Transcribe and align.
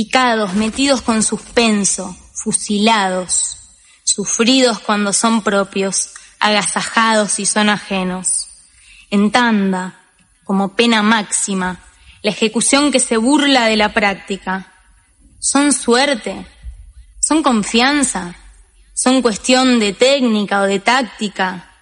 picados, 0.00 0.54
metidos 0.54 1.02
con 1.02 1.22
suspenso, 1.22 2.16
fusilados, 2.32 3.58
sufridos 4.02 4.78
cuando 4.78 5.12
son 5.12 5.42
propios, 5.42 6.14
agasajados 6.38 7.32
si 7.32 7.44
son 7.44 7.68
ajenos. 7.68 8.48
En 9.10 9.30
tanda, 9.30 10.00
como 10.42 10.74
pena 10.74 11.02
máxima, 11.02 11.80
la 12.22 12.30
ejecución 12.30 12.90
que 12.90 12.98
se 12.98 13.18
burla 13.18 13.66
de 13.66 13.76
la 13.76 13.92
práctica. 13.92 14.72
Son 15.38 15.70
suerte, 15.70 16.46
son 17.20 17.42
confianza, 17.42 18.36
son 18.94 19.20
cuestión 19.20 19.78
de 19.80 19.92
técnica 19.92 20.62
o 20.62 20.64
de 20.64 20.80
táctica. 20.80 21.74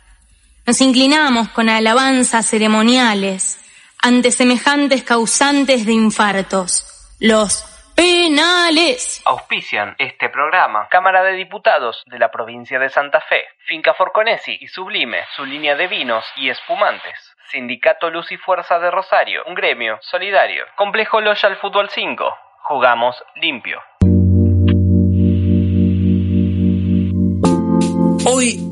Nos 0.67 0.81
inclinamos 0.81 1.51
con 1.51 1.69
alabanzas 1.69 2.49
ceremoniales 2.49 3.59
ante 4.03 4.33
semejantes 4.33 5.05
causantes 5.05 5.87
de 5.87 5.93
infartos, 5.93 6.85
los 7.21 7.63
penales. 7.99 9.21
Auspician 9.27 9.97
este 9.99 10.29
programa 10.29 10.87
Cámara 10.89 11.25
de 11.25 11.33
Diputados 11.33 12.05
de 12.07 12.21
la 12.21 12.31
provincia 12.31 12.79
de 12.79 12.91
Santa 12.91 13.21
Fe, 13.23 13.45
Finca 13.67 13.93
Forconesi 13.93 14.57
y 14.61 14.69
Sublime, 14.69 15.25
su 15.35 15.45
línea 15.45 15.75
de 15.75 15.89
vinos 15.89 16.25
y 16.37 16.49
espumantes. 16.49 17.35
Sindicato 17.51 18.09
Luz 18.11 18.31
y 18.31 18.37
Fuerza 18.37 18.79
de 18.79 18.93
Rosario, 18.93 19.43
un 19.47 19.55
gremio 19.57 19.99
solidario. 20.03 20.65
Complejo 20.77 21.21
Loyal 21.21 21.57
Fútbol 21.57 21.91
5. 21.91 22.39
Jugamos 22.63 23.21
limpio. 23.35 23.83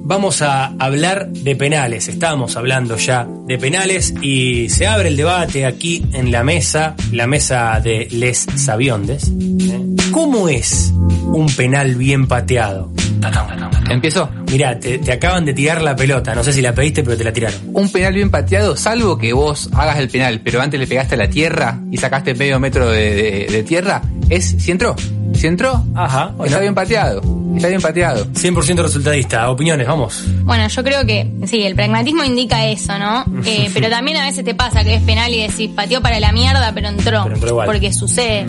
Vamos 0.09 0.41
a 0.43 0.67
hablar 0.79 1.29
de 1.31 1.57
penales, 1.57 2.07
estamos 2.09 2.57
hablando 2.57 2.97
ya 2.97 3.27
de 3.47 3.59
penales 3.59 4.15
y 4.23 4.69
se 4.69 4.87
abre 4.87 5.09
el 5.09 5.17
debate 5.17 5.67
aquí 5.67 6.05
en 6.13 6.31
la 6.31 6.45
mesa, 6.45 6.95
la 7.13 7.27
mesa 7.27 7.81
de 7.81 8.07
Les 8.13 8.47
Sabiondes. 8.55 9.29
¿eh? 9.29 9.81
¿Cómo 10.13 10.49
es 10.49 10.93
un 10.95 11.47
penal 11.57 11.97
bien 11.97 12.29
pateado? 12.29 12.93
¿Empiezo? 13.91 14.29
Mirá, 14.53 14.79
te, 14.79 14.99
te 14.99 15.13
acaban 15.13 15.45
de 15.45 15.53
tirar 15.55 15.83
la 15.83 15.97
pelota, 15.97 16.35
no 16.35 16.45
sé 16.45 16.53
si 16.53 16.63
la 16.63 16.73
pediste 16.73 17.03
pero 17.03 17.17
te 17.17 17.25
la 17.25 17.33
tiraron. 17.33 17.61
Un 17.73 17.91
penal 17.91 18.15
bien 18.15 18.31
pateado, 18.31 18.77
salvo 18.77 19.19
que 19.19 19.33
vos 19.33 19.69
hagas 19.73 19.99
el 19.99 20.09
penal, 20.09 20.41
pero 20.45 20.63
antes 20.63 20.79
le 20.79 20.87
pegaste 20.87 21.17
a 21.17 21.19
la 21.19 21.29
tierra 21.29 21.81
y 21.91 21.97
sacaste 21.97 22.35
medio 22.35 22.61
metro 22.61 22.89
de, 22.91 23.15
de- 23.15 23.47
de 23.51 23.63
tierra, 23.65 24.03
es 24.29 24.45
si 24.59 24.71
entró. 24.71 24.95
Si 25.35 25.47
entró, 25.49 25.85
Ajá, 25.95 26.33
está 26.45 26.61
bien 26.61 26.75
pateado. 26.75 27.21
Está 27.57 27.69
bien 27.69 27.81
pateado. 27.81 28.27
100% 28.27 28.83
resultadista, 28.83 29.51
opiniones, 29.51 29.87
vamos. 29.87 30.23
Bueno, 30.45 30.69
yo 30.69 30.85
creo 30.85 31.07
que 31.07 31.31
sí, 31.47 31.63
el 31.63 31.75
pragmatismo 31.75 32.23
indica 32.23 32.67
eso, 32.67 32.99
¿no? 32.99 33.25
Eh, 33.47 33.71
pero 33.73 33.89
también 33.89 34.17
a 34.17 34.25
veces 34.25 34.45
te 34.45 34.57
pasa 34.57 34.83
que 34.83 34.95
es 34.97 35.03
penal 35.03 35.33
y 35.33 35.47
decís, 35.47 35.71
pateó 35.75 36.03
para 36.03 36.19
la 36.19 36.33
mierda, 36.33 36.73
pero 36.75 36.89
entró. 36.89 37.23
Pero 37.23 37.35
entró 37.37 37.49
igual. 37.51 37.67
Porque 37.67 37.93
sucede. 37.93 38.45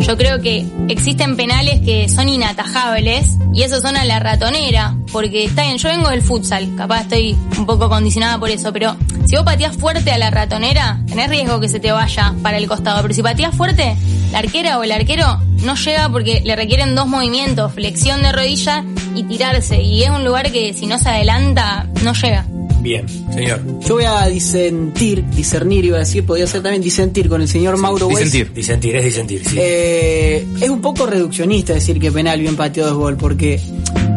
Yo 0.00 0.18
creo 0.18 0.42
que 0.42 0.66
existen 0.88 1.36
penales 1.36 1.80
que 1.80 2.10
son 2.10 2.28
inatajables 2.28 3.38
y 3.54 3.62
esos 3.62 3.80
son 3.80 3.96
a 3.96 4.04
la 4.04 4.18
ratonera. 4.20 4.96
Porque 5.12 5.44
está 5.44 5.62
bien, 5.62 5.78
yo 5.78 5.88
vengo 5.88 6.10
del 6.10 6.20
futsal, 6.20 6.74
capaz 6.76 7.02
estoy 7.02 7.36
un 7.56 7.64
poco 7.64 7.88
condicionada 7.88 8.38
por 8.38 8.50
eso, 8.50 8.70
pero 8.72 8.96
si 9.26 9.36
vos 9.36 9.44
pateás 9.44 9.76
fuerte 9.76 10.10
a 10.12 10.18
la 10.18 10.30
ratonera, 10.30 11.00
tenés 11.06 11.30
riesgo 11.30 11.58
que 11.58 11.68
se 11.68 11.80
te 11.80 11.90
vaya 11.90 12.34
para 12.42 12.58
el 12.58 12.68
costado. 12.68 13.00
Pero 13.00 13.14
si 13.14 13.22
pateás 13.22 13.54
fuerte, 13.54 13.96
la 14.30 14.40
arquera 14.40 14.78
o 14.78 14.82
el 14.82 14.92
arquero 14.92 15.40
no 15.62 15.74
llega 15.76 16.08
porque 16.10 16.40
le 16.44 16.56
requieren 16.56 16.94
dos 16.94 17.06
movimientos, 17.06 17.72
flexión 17.72 18.22
de 18.22 18.32
rodilla 18.32 18.84
y 19.14 19.22
tirarse. 19.24 19.80
Y 19.82 20.02
es 20.02 20.10
un 20.10 20.24
lugar 20.24 20.50
que 20.52 20.72
si 20.74 20.86
no 20.86 20.98
se 20.98 21.08
adelanta, 21.08 21.88
no 22.02 22.12
llega. 22.14 22.46
Bien, 22.80 23.06
señor. 23.32 23.62
Yo 23.80 23.94
voy 23.94 24.04
a 24.04 24.26
disentir, 24.26 25.24
discernir, 25.30 25.86
iba 25.86 25.96
a 25.96 26.00
decir, 26.00 26.26
podría 26.26 26.46
ser 26.46 26.62
también 26.62 26.82
disentir 26.82 27.30
con 27.30 27.40
el 27.40 27.48
señor 27.48 27.78
Mauro 27.78 28.08
Weiss. 28.08 28.30
Disentir. 28.30 28.52
Disentir, 28.52 28.96
es 28.96 29.04
disentir, 29.04 29.42
sí. 29.48 29.56
Eh, 29.58 30.46
es 30.60 30.68
un 30.68 30.82
poco 30.82 31.06
reduccionista 31.06 31.72
decir 31.72 31.98
que 31.98 32.12
penal 32.12 32.40
bien 32.40 32.56
pateado 32.56 32.90
es 32.90 32.96
gol, 32.96 33.16
porque 33.16 33.58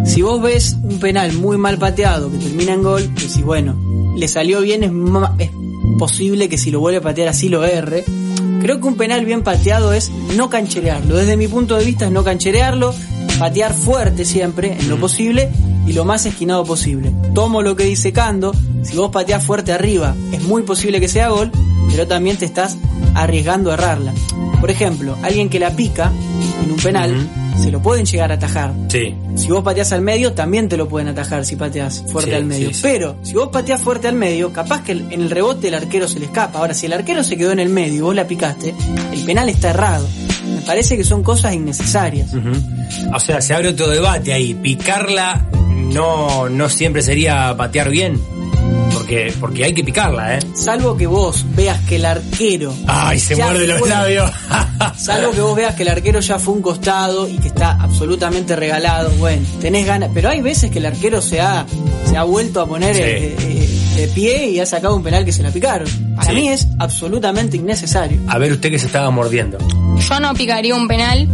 si 0.06 0.22
vos 0.22 0.42
ves 0.42 0.76
un 0.84 1.00
penal 1.00 1.32
muy 1.32 1.58
mal 1.58 1.78
pateado 1.78 2.30
que 2.30 2.40
termina 2.40 2.74
en 2.74 2.84
gol, 2.84 3.10
decís, 3.16 3.42
bueno, 3.42 4.14
le 4.18 4.28
salió 4.28 4.60
bien, 4.60 4.84
es, 4.84 4.92
ma- 4.92 5.34
es 5.40 5.50
posible 5.98 6.50
que 6.50 6.58
si 6.58 6.70
lo 6.70 6.82
vuelve 6.82 6.98
a 6.98 7.02
patear 7.02 7.30
así 7.30 7.48
lo 7.48 7.64
erre. 7.64 8.04
Creo 8.60 8.80
que 8.80 8.88
un 8.88 8.98
penal 8.98 9.26
bien 9.26 9.44
pateado 9.44 9.94
es 9.94 10.12
no 10.36 10.50
cancherearlo. 10.50 11.16
Desde 11.16 11.38
mi 11.38 11.48
punto 11.48 11.76
de 11.76 11.86
vista 11.86 12.06
es 12.06 12.12
no 12.12 12.24
cancherearlo, 12.24 12.94
patear 13.40 13.74
fuerte 13.74 14.26
siempre, 14.26 14.78
en 14.80 14.90
lo 14.90 14.98
posible, 14.98 15.50
y 15.86 15.94
lo 15.94 16.04
más 16.04 16.26
esquinado 16.26 16.66
posible. 16.66 17.14
Tomo 17.34 17.62
lo 17.62 17.76
que 17.76 17.86
dice 17.86 18.12
Cando, 18.12 18.54
si 18.84 18.98
vos 18.98 19.10
pateás 19.10 19.46
fuerte 19.46 19.72
arriba, 19.72 20.16
es 20.32 20.44
muy 20.44 20.64
posible 20.64 21.00
que 21.00 21.08
sea 21.08 21.30
gol, 21.30 21.52
pero 21.90 22.08
también 22.08 22.38
te 22.38 22.46
estás 22.46 22.78
arriesgando 23.16 23.72
a 23.72 23.76
errarla. 23.76 24.14
Por 24.60 24.70
ejemplo, 24.70 25.16
alguien 25.24 25.50
que 25.50 25.60
la 25.60 25.72
pica 25.72 26.12
en 26.64 26.72
un 26.72 26.78
penal, 26.78 27.30
se 27.62 27.72
lo 27.72 27.82
pueden 27.82 28.06
llegar 28.06 28.32
a 28.32 28.36
atajar. 28.36 28.72
Sí. 28.90 29.16
Si 29.36 29.48
vos 29.50 29.64
pateás 29.64 29.92
al 29.92 30.02
medio, 30.02 30.34
también 30.34 30.70
te 30.70 30.78
lo 30.78 30.88
pueden 30.88 31.08
atajar 31.10 31.46
si 31.46 31.56
pateás 31.56 32.04
fuerte 32.12 32.32
Sí, 32.32 32.36
al 32.36 32.46
medio. 32.46 32.74
sí. 32.74 32.80
Pero 32.82 33.18
si 33.24 33.34
vos 33.34 33.50
pateás 33.50 33.82
fuerte 33.82 34.08
al 34.08 34.16
medio, 34.16 34.54
capaz 34.54 34.84
que 34.84 34.92
el- 34.94 35.12
en 35.12 35.22
el 35.22 35.30
rebote 35.30 35.68
el 35.70 35.74
arquero 35.76 36.08
se 36.08 36.20
le 36.20 36.26
escapa. 36.26 36.60
Ahora, 36.60 36.74
si 36.74 36.86
el 36.86 36.94
arquero 36.94 37.24
se 37.24 37.38
quedó 37.38 37.52
en 37.52 37.60
el 37.60 37.70
medio 37.70 37.96
y 37.96 38.02
vos 38.02 38.16
la 38.16 38.28
picaste, 38.28 38.74
el 39.14 39.20
penal 39.26 39.50
está 39.50 39.72
errado. 39.72 40.08
Me 40.56 40.62
parece 40.62 40.96
que 40.98 41.04
son 41.04 41.24
cosas 41.24 41.54
innecesarias. 41.54 42.30
O 43.14 43.20
sea, 43.20 43.42
se 43.42 43.54
abre 43.54 43.70
otro 43.70 43.88
debate 43.90 44.32
ahí. 44.34 44.54
Picarla 44.54 45.46
no, 45.94 46.48
no 46.50 46.70
siempre 46.70 47.02
sería 47.02 47.56
patear 47.58 47.90
bien. 47.90 48.20
Porque, 49.08 49.34
porque 49.40 49.64
hay 49.64 49.74
que 49.74 49.86
picarla, 49.86 50.36
¿eh? 50.36 50.40
Salvo 50.54 50.98
que 50.98 51.08
vos 51.08 51.46
veas 51.56 51.80
que 51.88 51.96
el 51.96 52.06
arquero. 52.06 52.74
Ay, 52.88 53.18
se 53.22 53.38
muerde 53.38 53.66
los 53.66 53.80
fue- 53.80 53.88
labios. 53.90 54.30
Salvo 54.98 55.32
que 55.32 55.40
vos 55.40 55.56
veas 55.56 55.76
que 55.76 55.84
el 55.84 55.90
arquero 55.90 56.20
ya 56.20 56.38
fue 56.40 56.56
un 56.56 56.62
costado 56.62 57.26
y 57.26 57.38
que 57.38 57.48
está 57.48 57.72
absolutamente 57.80 58.54
regalado. 58.58 59.10
Bueno, 59.12 59.46
tenés 59.62 59.86
ganas. 59.86 60.10
Pero 60.14 60.28
hay 60.28 60.42
veces 60.42 60.70
que 60.72 60.80
el 60.80 60.88
arquero 60.88 61.22
se 61.22 61.40
ha, 61.40 61.66
se 62.06 62.18
ha 62.18 62.24
vuelto 62.24 62.60
a 62.60 62.66
poner 62.68 62.96
Sí. 62.98 63.02
eh, 63.02 63.36
eh, 63.40 63.70
de 63.96 64.08
pie 64.10 64.50
y 64.50 64.60
ha 64.60 64.66
sacado 64.66 64.98
un 64.98 65.04
penal 65.04 65.24
que 65.24 65.32
se 65.32 65.42
la 65.42 65.52
picaron. 65.52 65.88
Para 66.18 66.28
Sí. 66.30 66.36
mí 66.36 66.50
es 66.50 66.68
absolutamente 66.78 67.56
innecesario. 67.56 68.20
A 68.28 68.38
ver 68.38 68.52
usted 68.52 68.70
que 68.70 68.78
se 68.78 68.88
estaba 68.88 69.10
mordiendo. 69.10 69.58
Yo 70.10 70.20
no 70.20 70.34
picaría 70.34 70.76
un 70.76 70.90
penal, 70.90 71.30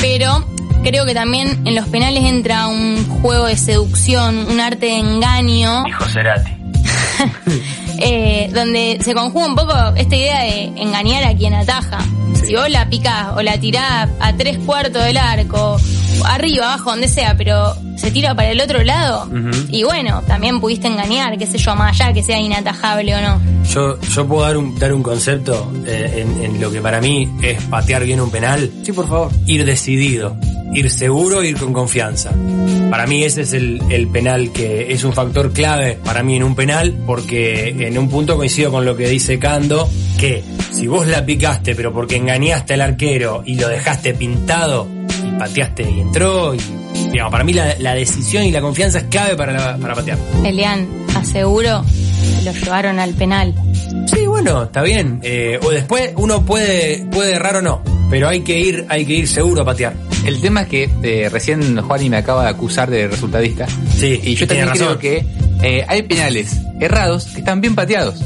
pero 0.00 0.46
creo 0.84 1.04
que 1.04 1.14
también 1.14 1.66
en 1.66 1.74
los 1.74 1.88
penales 1.88 2.22
entra 2.22 2.68
un 2.68 3.04
juego 3.22 3.46
de 3.46 3.56
seducción, 3.56 4.46
un 4.48 4.60
arte 4.60 4.86
de 4.86 4.98
engaño, 4.98 5.82
Dijo 5.84 6.04
Cerati. 6.04 6.52
eh, 7.98 8.50
donde 8.52 8.98
se 9.02 9.14
conjuga 9.14 9.46
un 9.46 9.54
poco 9.56 9.74
esta 9.96 10.16
idea 10.16 10.40
de 10.42 10.64
engañar 10.76 11.24
a 11.24 11.34
quien 11.34 11.54
ataja. 11.54 11.98
Si 12.44 12.54
vos 12.54 12.70
la 12.70 12.88
picás 12.88 13.28
o 13.36 13.42
la 13.42 13.58
tirás 13.58 14.08
a 14.20 14.32
tres 14.36 14.58
cuartos 14.58 15.04
del 15.04 15.16
arco, 15.16 15.76
arriba, 16.24 16.72
abajo, 16.72 16.90
donde 16.90 17.08
sea, 17.08 17.36
pero 17.36 17.74
se 17.96 18.10
tira 18.10 18.34
para 18.34 18.50
el 18.50 18.60
otro 18.60 18.82
lado, 18.84 19.28
y 19.68 19.82
bueno, 19.82 20.22
también 20.26 20.60
pudiste 20.60 20.86
engañar, 20.86 21.36
qué 21.36 21.46
sé 21.46 21.58
yo, 21.58 21.74
más 21.74 22.00
allá 22.00 22.12
que 22.12 22.22
sea 22.22 22.38
inatajable 22.38 23.16
o 23.16 23.20
no. 23.20 23.40
Yo, 23.68 24.00
yo 24.00 24.26
puedo 24.26 24.42
dar 24.42 24.56
un, 24.56 24.78
dar 24.78 24.94
un 24.94 25.02
concepto 25.02 25.72
eh, 25.84 26.24
en, 26.24 26.44
en 26.44 26.60
lo 26.60 26.70
que 26.70 26.80
para 26.80 27.00
mí 27.00 27.28
es 27.42 27.62
patear 27.64 28.04
bien 28.04 28.20
un 28.20 28.30
penal. 28.30 28.70
Sí, 28.82 28.92
por 28.92 29.08
favor. 29.08 29.30
Ir 29.46 29.64
decidido, 29.64 30.36
ir 30.74 30.90
seguro, 30.90 31.42
ir 31.42 31.56
con 31.56 31.72
confianza. 31.72 32.30
Para 32.90 33.06
mí 33.06 33.24
ese 33.24 33.42
es 33.42 33.52
el, 33.52 33.80
el 33.90 34.08
penal 34.08 34.50
que 34.52 34.92
es 34.92 35.04
un 35.04 35.12
factor 35.12 35.52
clave 35.52 35.98
para 36.04 36.22
mí 36.22 36.36
en 36.36 36.42
un 36.42 36.54
penal 36.54 36.94
porque 37.06 37.68
en 37.68 37.98
un 37.98 38.08
punto 38.08 38.36
coincido 38.36 38.70
con 38.70 38.84
lo 38.84 38.96
que 38.96 39.08
dice 39.08 39.38
Cando, 39.38 39.88
que 40.18 40.42
si 40.72 40.86
vos 40.86 41.06
la 41.06 41.24
picaste 41.26 41.74
pero 41.74 41.92
porque 41.92 42.16
engañaste 42.16 42.74
al 42.74 42.80
arquero 42.82 43.42
y 43.44 43.56
lo 43.56 43.68
dejaste 43.68 44.14
pintado 44.14 44.88
y 45.26 45.38
pateaste 45.38 45.82
y 45.90 46.00
entró 46.00 46.54
y 46.54 46.58
digamos, 47.10 47.30
para 47.32 47.44
mí 47.44 47.52
la, 47.52 47.74
la 47.78 47.94
decisión 47.94 48.44
y 48.44 48.50
la 48.50 48.60
confianza 48.60 48.98
es 48.98 49.04
clave 49.04 49.36
para, 49.36 49.52
la- 49.52 49.76
para 49.76 49.94
patear. 49.94 50.18
Elian, 50.44 50.86
aseguro 51.14 51.84
lo 52.44 52.52
llevaron 52.52 52.98
al 52.98 53.14
penal. 53.14 53.54
Sí, 54.06 54.26
bueno, 54.26 54.64
está 54.64 54.82
bien. 54.82 55.20
Eh, 55.22 55.58
o 55.62 55.70
después 55.70 56.12
uno 56.16 56.44
puede, 56.44 57.04
puede 57.10 57.32
errar 57.32 57.56
o 57.56 57.62
no, 57.62 57.82
pero 58.10 58.28
hay 58.28 58.40
que 58.40 58.58
ir, 58.58 58.86
hay 58.88 59.04
que 59.04 59.14
ir 59.14 59.28
seguro 59.28 59.62
a 59.62 59.64
patear. 59.64 59.94
El 60.24 60.40
tema 60.40 60.62
es 60.62 60.68
que 60.68 60.90
eh, 61.02 61.28
recién 61.30 61.80
Juani 61.80 62.10
me 62.10 62.16
acaba 62.18 62.44
de 62.44 62.50
acusar 62.50 62.90
de 62.90 63.08
resultadista. 63.08 63.66
Sí, 63.96 64.20
Y 64.22 64.34
yo 64.34 64.46
también 64.46 64.68
creo 64.70 64.84
razón. 64.86 64.98
que 64.98 65.24
eh, 65.62 65.84
hay 65.88 66.02
penales 66.02 66.56
errados 66.80 67.26
que 67.26 67.38
están 67.40 67.60
bien 67.60 67.74
pateados. 67.74 68.16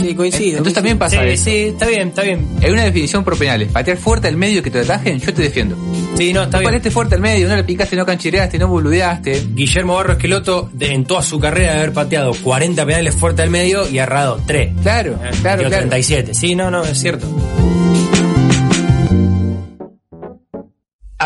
Sí, 0.00 0.14
coincido. 0.14 0.50
Entonces 0.58 0.74
también 0.74 0.98
pasa 0.98 1.22
Sí, 1.22 1.28
eso. 1.28 1.44
sí, 1.44 1.56
está 1.68 1.86
bien, 1.86 2.08
está 2.08 2.22
bien. 2.22 2.46
Hay 2.62 2.70
una 2.70 2.84
definición 2.84 3.24
por 3.24 3.38
penales. 3.38 3.70
Patear 3.72 3.96
fuerte 3.96 4.28
al 4.28 4.36
medio 4.36 4.62
que 4.62 4.70
te 4.70 4.80
atajen, 4.80 5.18
yo 5.20 5.32
te 5.32 5.42
defiendo. 5.42 5.76
Sí, 6.16 6.32
no, 6.32 6.42
está 6.44 6.58
Tú 6.58 6.60
bien. 6.60 6.68
pateaste 6.68 6.90
fuerte 6.90 7.14
al 7.14 7.20
medio, 7.20 7.48
no 7.48 7.56
le 7.56 7.64
picaste, 7.64 7.96
no 7.96 8.04
canchireaste, 8.06 8.58
no 8.58 8.68
boludeaste. 8.68 9.46
Guillermo 9.54 9.94
Barro 9.94 10.12
Esqueloto, 10.14 10.70
de- 10.72 10.92
en 10.94 11.04
toda 11.04 11.22
su 11.22 11.38
carrera, 11.38 11.72
de 11.72 11.78
haber 11.78 11.92
pateado 11.92 12.32
40 12.42 12.84
penales 12.86 13.14
fuerte 13.14 13.42
al 13.42 13.50
medio 13.50 13.88
y 13.88 13.98
errado 13.98 14.40
3. 14.46 14.72
Claro, 14.82 15.18
claro, 15.42 15.62
claro. 15.62 15.68
37. 15.78 16.34
Sí, 16.34 16.54
no, 16.54 16.70
no, 16.70 16.84
es 16.84 16.98
cierto. 16.98 17.26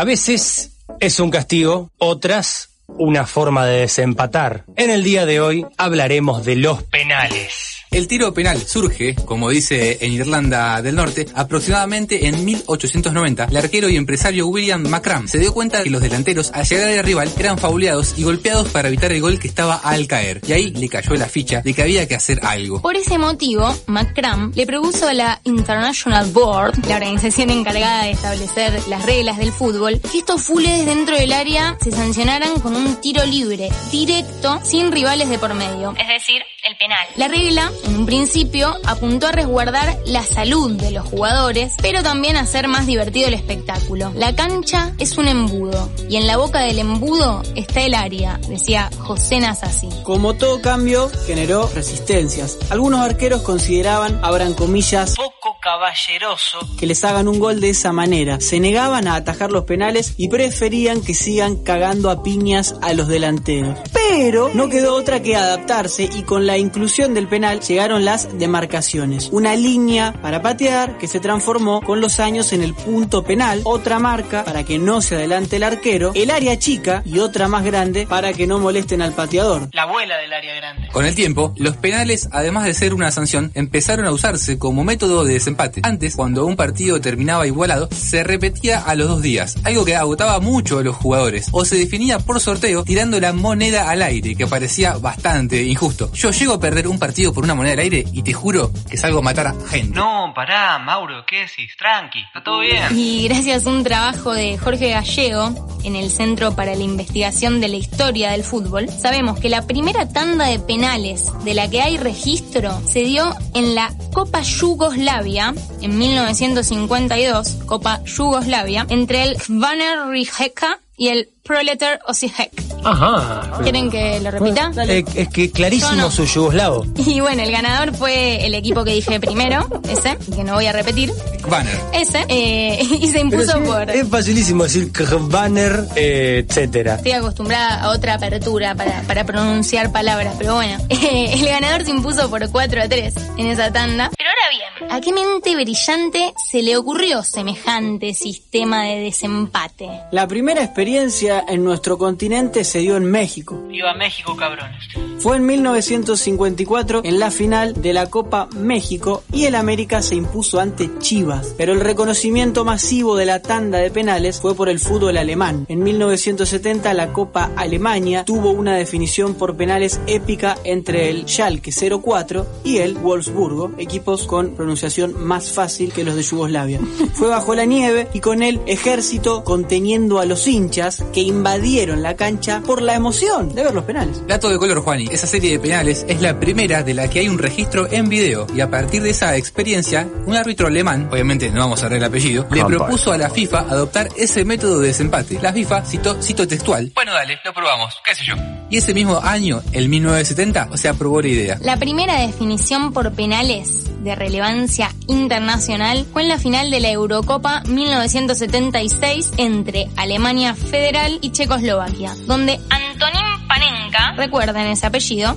A 0.01 0.03
veces 0.03 0.79
es 0.99 1.19
un 1.19 1.29
castigo, 1.29 1.91
otras 1.99 2.69
una 2.87 3.27
forma 3.27 3.67
de 3.67 3.81
desempatar. 3.81 4.65
En 4.75 4.89
el 4.89 5.03
día 5.03 5.27
de 5.27 5.39
hoy 5.39 5.63
hablaremos 5.77 6.43
de 6.43 6.55
los 6.55 6.81
penales. 6.81 7.80
El 7.93 8.07
tiro 8.07 8.33
penal 8.33 8.57
surge, 8.65 9.15
como 9.15 9.49
dice 9.49 9.97
en 9.99 10.13
Irlanda 10.13 10.81
del 10.81 10.95
Norte, 10.95 11.25
aproximadamente 11.35 12.25
en 12.25 12.45
1890. 12.45 13.47
El 13.51 13.57
arquero 13.57 13.89
y 13.89 13.97
empresario 13.97 14.47
William 14.47 14.87
McCram 14.87 15.27
se 15.27 15.39
dio 15.39 15.53
cuenta 15.53 15.79
de 15.79 15.83
que 15.83 15.89
los 15.89 16.01
delanteros 16.01 16.51
al 16.53 16.65
llegar 16.65 16.89
al 16.89 17.03
rival 17.03 17.29
eran 17.37 17.57
fauleados 17.57 18.17
y 18.17 18.23
golpeados 18.23 18.69
para 18.69 18.87
evitar 18.87 19.11
el 19.11 19.19
gol 19.19 19.39
que 19.41 19.49
estaba 19.49 19.75
al 19.75 20.07
caer. 20.07 20.39
Y 20.47 20.53
ahí 20.53 20.71
le 20.71 20.87
cayó 20.87 21.15
la 21.15 21.27
ficha 21.27 21.59
de 21.59 21.73
que 21.73 21.81
había 21.81 22.07
que 22.07 22.15
hacer 22.15 22.39
algo. 22.43 22.81
Por 22.81 22.95
ese 22.95 23.17
motivo, 23.17 23.75
McCram 23.87 24.53
le 24.55 24.65
propuso 24.65 25.09
a 25.09 25.13
la 25.13 25.41
International 25.43 26.31
Board, 26.31 26.87
la 26.87 26.95
organización 26.95 27.49
encargada 27.49 28.05
de 28.05 28.11
establecer 28.11 28.87
las 28.87 29.05
reglas 29.05 29.37
del 29.37 29.51
fútbol, 29.51 29.99
que 29.99 30.19
estos 30.19 30.41
fules 30.41 30.85
dentro 30.85 31.17
del 31.17 31.33
área 31.33 31.77
se 31.81 31.91
sancionaran 31.91 32.57
con 32.61 32.73
un 32.73 33.01
tiro 33.01 33.25
libre, 33.25 33.67
directo, 33.91 34.61
sin 34.63 34.93
rivales 34.93 35.27
de 35.27 35.37
por 35.37 35.53
medio. 35.55 35.93
Es 35.99 36.07
decir, 36.07 36.41
el 36.63 36.77
penal. 36.77 37.07
La 37.15 37.27
regla, 37.27 37.71
en 37.85 37.95
un 37.95 38.05
principio, 38.05 38.75
apuntó 38.85 39.27
a 39.27 39.31
resguardar 39.31 39.97
la 40.05 40.23
salud 40.23 40.73
de 40.73 40.91
los 40.91 41.07
jugadores, 41.07 41.73
pero 41.81 42.03
también 42.03 42.35
a 42.35 42.41
hacer 42.41 42.67
más 42.67 42.85
divertido 42.85 43.27
el 43.27 43.33
espectáculo. 43.33 44.11
La 44.15 44.35
cancha 44.35 44.93
es 44.99 45.17
un 45.17 45.27
embudo, 45.27 45.89
y 46.09 46.17
en 46.17 46.27
la 46.27 46.37
boca 46.37 46.59
del 46.59 46.79
embudo 46.79 47.41
está 47.55 47.81
el 47.81 47.95
área, 47.95 48.39
decía 48.47 48.89
José 48.99 49.39
Nasasi. 49.39 49.89
Como 50.03 50.35
todo 50.35 50.61
cambio, 50.61 51.09
generó 51.25 51.67
resistencias. 51.73 52.57
Algunos 52.69 53.01
arqueros 53.01 53.41
consideraban, 53.41 54.19
abran 54.23 54.53
comillas, 54.53 55.15
poco 55.15 55.40
caballeroso 55.61 56.59
que 56.77 56.87
les 56.87 57.03
hagan 57.03 57.27
un 57.27 57.39
gol 57.39 57.61
de 57.61 57.69
esa 57.69 57.91
manera. 57.93 58.41
Se 58.41 58.59
negaban 58.59 59.07
a 59.07 59.15
atajar 59.15 59.51
los 59.51 59.65
penales 59.65 60.15
y 60.17 60.27
preferían 60.27 61.01
que 61.01 61.13
sigan 61.13 61.57
cagando 61.57 62.09
a 62.09 62.23
piñas 62.23 62.75
a 62.81 62.93
los 62.93 63.07
delanteros. 63.07 63.77
Pero 63.93 64.49
no 64.53 64.69
quedó 64.69 64.95
otra 64.95 65.21
que 65.21 65.35
adaptarse 65.35 66.09
y 66.11 66.23
con 66.23 66.45
la 66.45 66.57
inclusión 66.57 67.13
del 67.13 67.27
penal 67.27 67.61
llegaron 67.61 68.03
las 68.03 68.37
demarcaciones. 68.37 69.29
Una 69.31 69.55
línea 69.55 70.13
para 70.21 70.41
patear 70.41 70.97
que 70.97 71.07
se 71.07 71.19
transformó 71.19 71.81
con 71.81 72.01
los 72.01 72.19
años 72.19 72.51
en 72.53 72.61
el 72.61 72.73
punto 72.73 73.23
penal, 73.23 73.61
otra 73.63 73.99
marca 73.99 74.43
para 74.43 74.63
que 74.63 74.79
no 74.79 75.01
se 75.01 75.15
adelante 75.15 75.57
el 75.57 75.63
arquero, 75.63 76.11
el 76.15 76.31
área 76.31 76.57
chica 76.57 77.03
y 77.05 77.19
otra 77.19 77.47
más 77.47 77.63
grande 77.63 78.07
para 78.07 78.33
que 78.33 78.47
no 78.47 78.59
molesten 78.59 79.01
al 79.01 79.13
pateador. 79.13 79.69
La 79.71 79.83
abuela 79.83 80.17
del 80.17 80.33
área 80.33 80.55
grande. 80.55 80.87
Con 80.91 81.05
el 81.05 81.15
tiempo, 81.15 81.53
los 81.57 81.77
penales, 81.77 82.27
además 82.31 82.65
de 82.65 82.73
ser 82.73 82.93
una 82.93 83.11
sanción, 83.11 83.51
empezaron 83.53 84.05
a 84.05 84.11
usarse 84.11 84.57
como 84.57 84.83
método 84.83 85.23
de 85.23 85.39
desempate. 85.51 85.81
Antes, 85.83 86.15
cuando 86.15 86.45
un 86.45 86.55
partido 86.55 87.01
terminaba 87.01 87.45
igualado, 87.45 87.89
se 87.91 88.23
repetía 88.23 88.79
a 88.79 88.95
los 88.95 89.07
dos 89.07 89.21
días, 89.21 89.57
algo 89.63 89.85
que 89.85 89.95
agotaba 89.95 90.39
mucho 90.39 90.79
a 90.79 90.83
los 90.83 90.95
jugadores, 90.95 91.47
o 91.51 91.65
se 91.65 91.77
definía 91.77 92.19
por 92.19 92.39
sorteo 92.39 92.83
tirando 92.83 93.19
la 93.19 93.33
moneda 93.33 93.89
al 93.89 94.01
aire, 94.01 94.35
que 94.35 94.47
parecía 94.47 94.97
bastante 94.97 95.61
injusto. 95.63 96.11
Yo 96.13 96.31
llego 96.31 96.53
a 96.53 96.59
perder 96.59 96.87
un 96.87 96.99
partido 96.99 97.33
por 97.33 97.43
una 97.43 97.55
moneda 97.55 97.73
al 97.73 97.79
aire 97.79 98.05
y 98.13 98.23
te 98.23 98.33
juro 98.33 98.71
que 98.89 98.97
salgo 98.97 99.19
a 99.19 99.21
matar 99.21 99.47
a 99.47 99.55
gente. 99.67 99.95
No, 99.95 100.31
pará, 100.35 100.79
Mauro, 100.79 101.25
¿qué 101.27 101.41
decís? 101.41 101.75
Tranqui, 101.77 102.19
está 102.19 102.43
todo 102.43 102.59
bien. 102.61 102.83
Y 102.91 103.27
gracias 103.27 103.65
a 103.65 103.69
un 103.69 103.83
trabajo 103.83 104.33
de 104.33 104.57
Jorge 104.57 104.89
Gallego 104.89 105.70
en 105.83 105.95
el 105.95 106.11
Centro 106.11 106.55
para 106.55 106.75
la 106.75 106.83
Investigación 106.83 107.61
de 107.61 107.67
la 107.67 107.77
Historia 107.77 108.31
del 108.31 108.43
Fútbol, 108.43 108.89
sabemos 108.89 109.39
que 109.39 109.49
la 109.49 109.67
primera 109.67 110.07
tanda 110.09 110.45
de 110.45 110.59
penales 110.59 111.25
de 111.43 111.53
la 111.53 111.69
que 111.69 111.81
hay 111.81 111.97
registro 111.97 112.81
se 112.87 113.03
dio 113.03 113.33
en 113.53 113.75
la 113.75 113.93
Copa 114.13 114.41
Yugoslavia 114.41 115.53
en 115.81 115.97
1952, 115.97 117.57
Copa 117.65 118.03
Yugoslavia, 118.05 118.85
entre 118.89 119.23
el 119.23 119.37
Hvaner 119.37 120.07
Rijeka 120.09 120.79
y 120.97 121.09
el 121.09 121.29
Proletar 121.43 121.99
Osijek. 122.07 122.70
Ajá. 122.83 123.59
¿Quieren 123.61 123.89
que 123.89 124.19
lo 124.19 124.31
repita? 124.31 124.71
Eh, 124.87 125.03
es 125.15 125.29
que 125.29 125.51
clarísimo 125.51 125.93
no. 125.93 126.11
su 126.11 126.25
yugoslavo. 126.25 126.85
Y 127.11 127.19
bueno, 127.19 127.43
el 127.43 127.51
ganador 127.51 127.93
fue 127.93 128.45
el 128.45 128.53
equipo 128.53 128.85
que 128.85 128.93
dije 128.93 129.19
primero, 129.19 129.67
ese, 129.89 130.17
que 130.33 130.43
no 130.43 130.53
voy 130.53 130.67
a 130.67 130.71
repetir, 130.71 131.11
Banner. 131.49 131.77
ese, 131.93 132.25
eh, 132.29 132.79
y 133.01 133.07
se 133.07 133.19
impuso 133.19 133.53
sí, 133.53 133.59
por... 133.65 133.89
Es 133.89 134.07
facilísimo 134.07 134.63
decir 134.63 134.91
banner, 135.21 135.87
eh, 135.95 136.45
etcétera. 136.47 136.95
Estoy 136.95 137.11
acostumbrada 137.13 137.81
a 137.81 137.89
otra 137.89 138.13
apertura 138.13 138.75
para, 138.75 139.01
para 139.01 139.25
pronunciar 139.25 139.91
palabras, 139.91 140.35
pero 140.37 140.55
bueno, 140.55 140.77
eh, 140.89 141.33
el 141.33 141.45
ganador 141.45 141.83
se 141.83 141.91
impuso 141.91 142.29
por 142.29 142.49
4 142.49 142.81
a 142.81 142.87
3 142.87 143.13
en 143.37 143.47
esa 143.47 143.71
tanda. 143.71 144.11
Pero 144.17 144.29
ahora 144.29 144.77
bien, 144.79 144.91
¿a 144.91 145.01
qué 145.01 145.11
mente 145.11 145.55
brillante 145.55 146.33
se 146.49 146.61
le 146.61 146.77
ocurrió 146.77 147.23
semejante 147.23 148.13
sistema 148.13 148.83
de 148.83 148.99
desempate? 148.99 149.89
La 150.11 150.27
primera 150.27 150.63
experiencia 150.63 151.43
en 151.47 151.63
nuestro 151.63 151.97
continente 151.97 152.63
se 152.71 152.79
dio 152.79 152.95
en 152.95 153.03
México. 153.03 153.61
Viva 153.67 153.93
México, 153.95 154.33
cabrones. 154.37 154.87
Fue 155.19 155.35
en 155.35 155.45
1954 155.45 157.01
en 157.03 157.19
la 157.19 157.29
final 157.29 157.81
de 157.81 157.91
la 157.91 158.09
Copa 158.09 158.47
México 158.55 159.23
y 159.33 159.43
el 159.43 159.55
América 159.55 160.01
se 160.01 160.15
impuso 160.15 160.61
ante 160.61 160.89
Chivas. 160.99 161.53
Pero 161.57 161.73
el 161.73 161.81
reconocimiento 161.81 162.63
masivo 162.63 163.17
de 163.17 163.25
la 163.25 163.41
tanda 163.41 163.79
de 163.79 163.91
penales 163.91 164.39
fue 164.39 164.55
por 164.55 164.69
el 164.69 164.79
fútbol 164.79 165.17
alemán. 165.17 165.65
En 165.67 165.83
1970 165.83 166.93
la 166.93 167.11
Copa 167.11 167.51
Alemania 167.57 168.23
tuvo 168.23 168.51
una 168.51 168.77
definición 168.77 169.35
por 169.35 169.57
penales 169.57 169.99
épica 170.07 170.57
entre 170.63 171.09
el 171.09 171.27
Schalke 171.27 171.71
04 171.71 172.47
y 172.63 172.77
el 172.77 172.93
Wolfsburgo, 172.95 173.73
equipos 173.77 174.25
con 174.25 174.55
pronunciación 174.55 175.21
más 175.21 175.51
fácil 175.51 175.91
que 175.91 176.05
los 176.05 176.15
de 176.15 176.23
Yugoslavia. 176.23 176.79
Fue 177.13 177.27
bajo 177.27 177.53
la 177.53 177.65
nieve 177.65 178.07
y 178.13 178.21
con 178.21 178.41
el 178.41 178.61
ejército 178.65 179.43
conteniendo 179.43 180.19
a 180.19 180.25
los 180.25 180.47
hinchas 180.47 181.03
que 181.11 181.19
invadieron 181.19 182.01
la 182.01 182.15
cancha 182.15 182.60
por 182.61 182.81
la 182.81 182.95
emoción 182.95 183.53
de 183.53 183.63
ver 183.63 183.73
los 183.73 183.83
penales. 183.83 184.25
Dato 184.27 184.49
de 184.49 184.57
color, 184.57 184.81
Juani. 184.81 185.07
Esa 185.11 185.27
serie 185.27 185.51
de 185.51 185.59
penales 185.59 186.05
es 186.07 186.21
la 186.21 186.39
primera 186.39 186.83
de 186.83 186.93
la 186.93 187.09
que 187.09 187.19
hay 187.19 187.27
un 187.27 187.37
registro 187.37 187.91
en 187.91 188.09
video. 188.09 188.47
Y 188.55 188.61
a 188.61 188.69
partir 188.69 189.01
de 189.01 189.11
esa 189.11 189.35
experiencia, 189.37 190.07
un 190.25 190.35
árbitro 190.35 190.67
alemán, 190.67 191.09
obviamente 191.11 191.49
no 191.49 191.61
vamos 191.61 191.83
a 191.83 191.89
ver 191.89 191.97
el 191.97 192.03
apellido, 192.03 192.47
le 192.51 192.63
propuso 192.65 193.11
a 193.11 193.17
la 193.17 193.29
FIFA 193.29 193.59
adoptar 193.59 194.09
ese 194.15 194.45
método 194.45 194.79
de 194.79 194.87
desempate. 194.87 195.39
La 195.41 195.53
FIFA 195.53 195.85
citó, 195.85 196.21
cito 196.21 196.47
textual. 196.47 196.91
Bueno, 196.93 197.13
dale, 197.13 197.39
lo 197.43 197.53
probamos, 197.53 197.95
qué 198.05 198.15
sé 198.15 198.25
yo. 198.25 198.35
Y 198.69 198.77
ese 198.77 198.93
mismo 198.93 199.19
año, 199.21 199.61
el 199.73 199.89
1970, 199.89 200.77
se 200.77 200.87
aprobó 200.87 201.21
la 201.21 201.27
idea. 201.27 201.57
La 201.61 201.77
primera 201.77 202.19
definición 202.21 202.93
por 202.93 203.11
penales 203.11 203.91
de 204.01 204.15
relevancia 204.15 204.89
internacional 205.07 206.05
fue 206.11 206.23
en 206.23 206.29
la 206.29 206.37
final 206.37 206.71
de 206.71 206.79
la 206.79 206.89
Eurocopa 206.89 207.61
1976 207.67 209.33
entre 209.37 209.89
Alemania 209.95 210.55
Federal 210.55 211.19
y 211.21 211.31
Checoslovaquia, 211.31 212.15
donde 212.25 212.50
Antonín 212.69 213.47
Panenka, 213.47 214.13
recuerden 214.17 214.67
ese 214.67 214.87
apellido, 214.87 215.35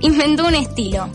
inventó 0.00 0.46
un 0.46 0.54
estilo. 0.54 1.08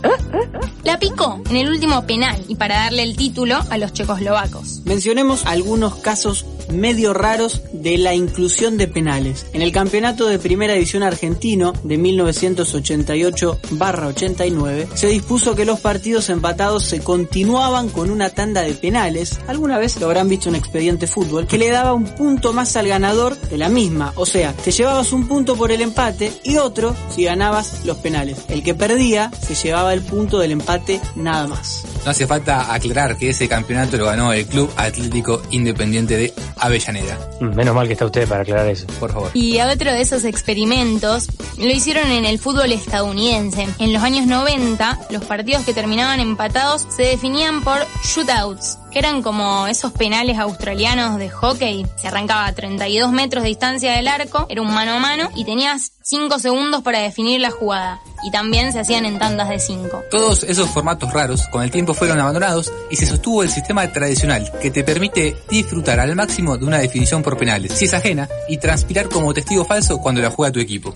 La 0.82 0.98
picó 0.98 1.40
en 1.48 1.56
el 1.56 1.68
último 1.68 2.06
penal 2.06 2.44
y 2.48 2.56
para 2.56 2.76
darle 2.76 3.02
el 3.02 3.16
título 3.16 3.58
a 3.70 3.78
los 3.78 3.92
checoslovacos. 3.92 4.82
Mencionemos 4.84 5.46
algunos 5.46 5.96
casos 5.96 6.44
medio 6.70 7.12
raros 7.14 7.62
de 7.72 7.98
la 7.98 8.14
inclusión 8.14 8.78
de 8.78 8.86
penales. 8.88 9.46
En 9.52 9.62
el 9.62 9.72
campeonato 9.72 10.26
de 10.26 10.38
primera 10.38 10.74
división 10.74 11.02
argentino 11.02 11.72
de 11.82 11.98
1988-89 11.98 14.94
se 14.94 15.08
dispuso 15.08 15.54
que 15.54 15.64
los 15.64 15.80
partidos 15.80 16.28
empatados 16.30 16.84
se 16.84 17.00
continuaban 17.00 17.88
con 17.88 18.10
una 18.10 18.28
tanda 18.30 18.60
de 18.62 18.74
penales. 18.74 19.40
Alguna 19.46 19.78
vez 19.78 20.00
lo 20.00 20.06
habrán 20.06 20.28
visto 20.28 20.48
en 20.48 20.56
expediente 20.56 21.06
fútbol 21.06 21.46
que 21.46 21.58
le 21.58 21.70
daba 21.70 21.92
un 21.92 22.04
punto 22.04 22.52
más 22.52 22.76
al 22.76 22.88
ganador 22.88 23.40
de 23.40 23.58
la 23.58 23.68
misma. 23.68 24.12
O 24.16 24.26
sea, 24.26 24.52
te 24.52 24.70
llevabas 24.70 25.12
un 25.12 25.28
punto 25.28 25.56
por 25.56 25.72
el 25.72 25.80
empate 25.80 26.32
y 26.44 26.56
otro 26.56 26.94
si 27.10 27.24
ganabas 27.24 27.84
los 27.84 27.96
penales. 27.98 28.38
El 28.48 28.62
que 28.62 28.73
perdía 28.74 29.30
se 29.40 29.54
llevaba 29.54 29.92
el 29.94 30.02
punto 30.02 30.38
del 30.38 30.52
empate 30.52 31.00
nada 31.16 31.46
más. 31.46 31.84
No 32.04 32.10
hace 32.10 32.26
falta 32.26 32.72
aclarar 32.74 33.16
que 33.16 33.30
ese 33.30 33.48
campeonato 33.48 33.96
lo 33.96 34.06
ganó 34.06 34.32
el 34.32 34.46
Club 34.46 34.70
Atlético 34.76 35.42
Independiente 35.50 36.16
de 36.16 36.34
Avellaneda. 36.58 37.18
Mm, 37.40 37.54
Menos 37.54 37.74
mal 37.74 37.86
que 37.86 37.94
está 37.94 38.04
usted 38.06 38.28
para 38.28 38.42
aclarar 38.42 38.66
eso. 38.68 38.86
Por 39.00 39.12
favor. 39.12 39.30
Y 39.34 39.58
a 39.58 39.68
otro 39.68 39.92
de 39.92 40.00
esos 40.00 40.24
experimentos 40.24 41.28
lo 41.58 41.70
hicieron 41.70 42.10
en 42.10 42.24
el 42.24 42.38
fútbol 42.38 42.72
estadounidense. 42.72 43.66
En 43.78 43.92
los 43.92 44.02
años 44.02 44.26
90, 44.26 44.98
los 45.10 45.24
partidos 45.24 45.64
que 45.64 45.72
terminaban 45.74 46.20
empatados 46.20 46.86
se 46.94 47.02
definían 47.04 47.62
por 47.62 47.78
shootouts, 48.04 48.78
que 48.94 49.00
eran 49.00 49.22
como 49.22 49.66
esos 49.66 49.92
penales 49.92 50.38
australianos 50.38 51.18
de 51.18 51.28
hockey. 51.28 51.84
Se 52.00 52.06
arrancaba 52.06 52.46
a 52.46 52.54
32 52.54 53.10
metros 53.10 53.42
de 53.42 53.48
distancia 53.48 53.92
del 53.92 54.06
arco, 54.06 54.46
era 54.48 54.62
un 54.62 54.72
mano 54.72 54.92
a 54.92 54.98
mano 55.00 55.30
y 55.34 55.44
tenías 55.44 55.90
5 56.02 56.38
segundos 56.38 56.82
para 56.82 57.00
definir 57.00 57.40
la 57.40 57.50
jugada. 57.50 58.00
Y 58.22 58.30
también 58.30 58.72
se 58.72 58.78
hacían 58.78 59.04
en 59.04 59.18
tandas 59.18 59.48
de 59.48 59.58
5. 59.58 60.04
Todos 60.12 60.44
esos 60.44 60.70
formatos 60.70 61.12
raros 61.12 61.42
con 61.48 61.64
el 61.64 61.72
tiempo 61.72 61.92
fueron 61.92 62.20
abandonados 62.20 62.72
y 62.88 62.94
se 62.94 63.04
sostuvo 63.04 63.42
el 63.42 63.50
sistema 63.50 63.92
tradicional 63.92 64.50
que 64.62 64.70
te 64.70 64.84
permite 64.84 65.36
disfrutar 65.50 65.98
al 65.98 66.14
máximo 66.14 66.56
de 66.56 66.64
una 66.64 66.78
definición 66.78 67.24
por 67.24 67.36
penales, 67.36 67.72
si 67.72 67.86
es 67.86 67.94
ajena, 67.94 68.28
y 68.48 68.58
transpirar 68.58 69.08
como 69.08 69.34
testigo 69.34 69.64
falso 69.64 69.98
cuando 69.98 70.22
la 70.22 70.30
juega 70.30 70.52
tu 70.52 70.60
equipo. 70.60 70.94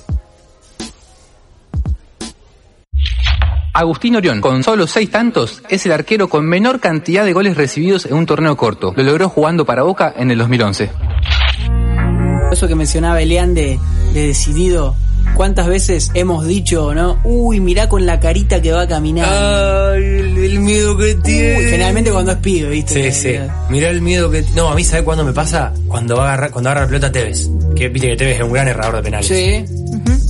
Agustín 3.79 4.17
Orión, 4.17 4.41
con 4.41 4.65
solo 4.65 4.89
seis 4.89 5.09
tantos, 5.09 5.63
es 5.69 5.87
el 5.87 5.93
arquero 5.93 6.29
con 6.29 6.45
menor 6.45 6.81
cantidad 6.81 7.25
de 7.25 7.33
goles 7.33 7.57
recibidos 7.57 8.07
en 8.07 8.15
un 8.15 8.27
torneo 8.27 8.57
corto. 8.57 8.93
Lo 8.97 9.05
logró 9.05 9.29
jugando 9.29 9.65
para 9.65 9.85
Boca 9.85 10.13
en 10.17 10.33
el 10.33 10.39
2011. 10.39 10.91
Eso 12.51 12.67
que 12.67 12.75
mencionaba 12.75 13.23
Elian 13.23 13.55
de, 13.55 13.79
de 14.15 14.27
decidido 14.27 14.97
¿Cuántas 15.35 15.69
veces 15.69 16.11
hemos 16.15 16.47
dicho, 16.47 16.93
no? 16.95 17.21
Uy, 17.23 17.61
mirá 17.61 17.89
con 17.89 18.05
la 18.05 18.19
carita 18.19 18.61
que 18.61 18.73
va 18.73 18.89
caminando. 18.89 19.93
Ay, 19.93 20.03
el, 20.03 20.37
el 20.37 20.59
miedo 20.59 20.97
que 20.97 21.15
tiene. 21.15 21.59
Uy, 21.59 21.65
generalmente 21.67 22.11
cuando 22.11 22.33
es 22.33 22.39
pibe, 22.39 22.69
¿viste? 22.71 23.13
Sí, 23.13 23.29
sí. 23.31 23.39
Mirá 23.71 23.91
el 23.91 24.03
miedo 24.03 24.31
que. 24.31 24.45
No, 24.57 24.69
a 24.69 24.75
mí, 24.75 24.83
¿sabe 24.83 25.05
cuándo 25.05 25.25
me 25.25 25.33
pasa? 25.33 25.73
Cuando 25.87 26.21
agarra, 26.21 26.51
cuando 26.51 26.71
agarra 26.71 26.87
la 26.87 26.89
pelota 26.89 27.13
Tevez. 27.13 27.49
Que 27.77 27.89
viste 27.89 28.09
que 28.09 28.17
Tevez 28.17 28.37
es 28.39 28.43
un 28.43 28.53
gran 28.53 28.67
errador 28.67 28.97
de 28.97 29.03
penales. 29.03 29.29
Sí. 29.29 29.65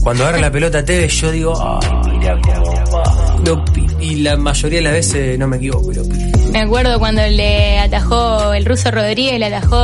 Cuando 0.03 0.25
agarra 0.25 0.41
la 0.41 0.51
pelota 0.51 0.85
Tevez, 0.85 1.13
yo 1.21 1.31
digo, 1.31 1.81
ay, 1.81 2.08
Y 4.01 4.17
la 4.17 4.37
mayoría 4.37 4.79
de 4.79 4.85
las 4.85 4.93
veces 4.93 5.39
no 5.39 5.49
me 5.49 5.57
equivoco, 5.57 5.93
lo 5.93 6.03
pi- 6.03 6.33
Me 6.53 6.61
acuerdo 6.61 6.99
cuando 6.99 7.21
le 7.27 7.79
atajó 7.79 8.53
el 8.53 8.65
ruso 8.65 8.91
Rodríguez, 8.91 9.39
le 9.39 9.47
atajó 9.47 9.79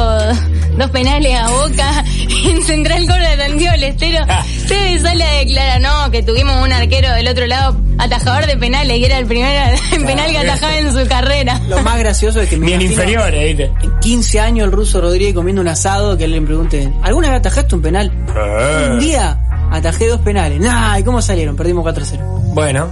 dos 0.78 0.90
penales 0.90 1.34
a 1.34 1.48
Boca 1.50 2.04
en 2.46 2.62
Central 2.62 3.06
Córdoba 3.06 3.36
tanteó 3.36 3.72
el 3.72 3.84
estero. 3.84 4.24
Se 4.66 4.98
sale 5.00 5.24
a 5.24 5.32
declarar, 5.38 5.80
no, 5.80 6.10
que 6.10 6.22
tuvimos 6.22 6.62
un 6.64 6.72
arquero 6.72 7.12
del 7.12 7.28
otro 7.28 7.46
lado, 7.46 7.76
atajador 7.98 8.46
de 8.46 8.56
penales, 8.56 8.98
y 8.98 9.04
era 9.04 9.18
el 9.18 9.26
primer 9.26 9.74
penal 10.06 10.30
que 10.30 10.38
atajaba 10.38 10.78
en 10.78 10.92
su 10.92 11.06
carrera. 11.08 11.60
Lo 11.68 11.80
más 11.82 11.98
gracioso 11.98 12.40
es 12.40 12.48
que 12.48 12.56
me 12.56 12.66
Ni 12.66 12.72
en 12.74 12.80
imagino 12.82 13.02
inferiores, 13.02 13.56
¿viste? 13.56 13.72
en 13.86 14.00
15 14.00 14.40
años 14.40 14.66
el 14.66 14.72
ruso 14.72 15.00
Rodríguez 15.00 15.34
comiendo 15.34 15.60
un 15.60 15.68
asado 15.68 16.16
que 16.16 16.24
él 16.24 16.32
le 16.32 16.40
pregunte, 16.40 16.90
¿alguna 17.02 17.28
vez 17.30 17.40
atajaste 17.40 17.74
un 17.74 17.82
penal? 17.82 18.12
Eh. 18.36 18.88
Un 18.92 19.00
día 19.00 19.38
atajé 19.76 20.06
dos 20.08 20.20
penales. 20.20 20.60
Nah, 20.60 20.98
¿y 20.98 21.02
cómo 21.04 21.20
salieron? 21.22 21.56
Perdimos 21.56 21.84
4-0. 21.84 22.18
Bueno, 22.54 22.88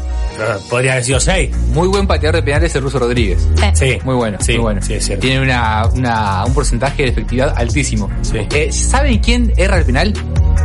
podría 0.68 0.92
haber 0.92 1.04
sido 1.04 1.20
seis. 1.20 1.54
Muy 1.72 1.86
buen 1.88 2.06
pateador 2.06 2.36
de 2.36 2.42
penales 2.42 2.74
el 2.74 2.82
ruso 2.82 2.98
Rodríguez. 2.98 3.46
Sí. 3.74 3.98
Muy 4.04 4.14
bueno, 4.16 4.38
Sí, 4.40 4.52
muy 4.54 4.60
bueno. 4.62 4.82
sí, 4.82 4.94
es 4.94 5.04
cierto. 5.06 5.20
Tiene 5.22 5.40
una, 5.42 5.86
una- 5.94 6.44
un 6.44 6.52
porcentaje 6.52 7.04
de 7.04 7.08
efectividad 7.10 7.54
altísimo. 7.56 8.10
Sí. 8.22 8.38
Eh, 8.52 8.72
¿Saben 8.72 9.18
quién 9.20 9.52
erra 9.56 9.78
el 9.78 9.84
penal? 9.84 10.12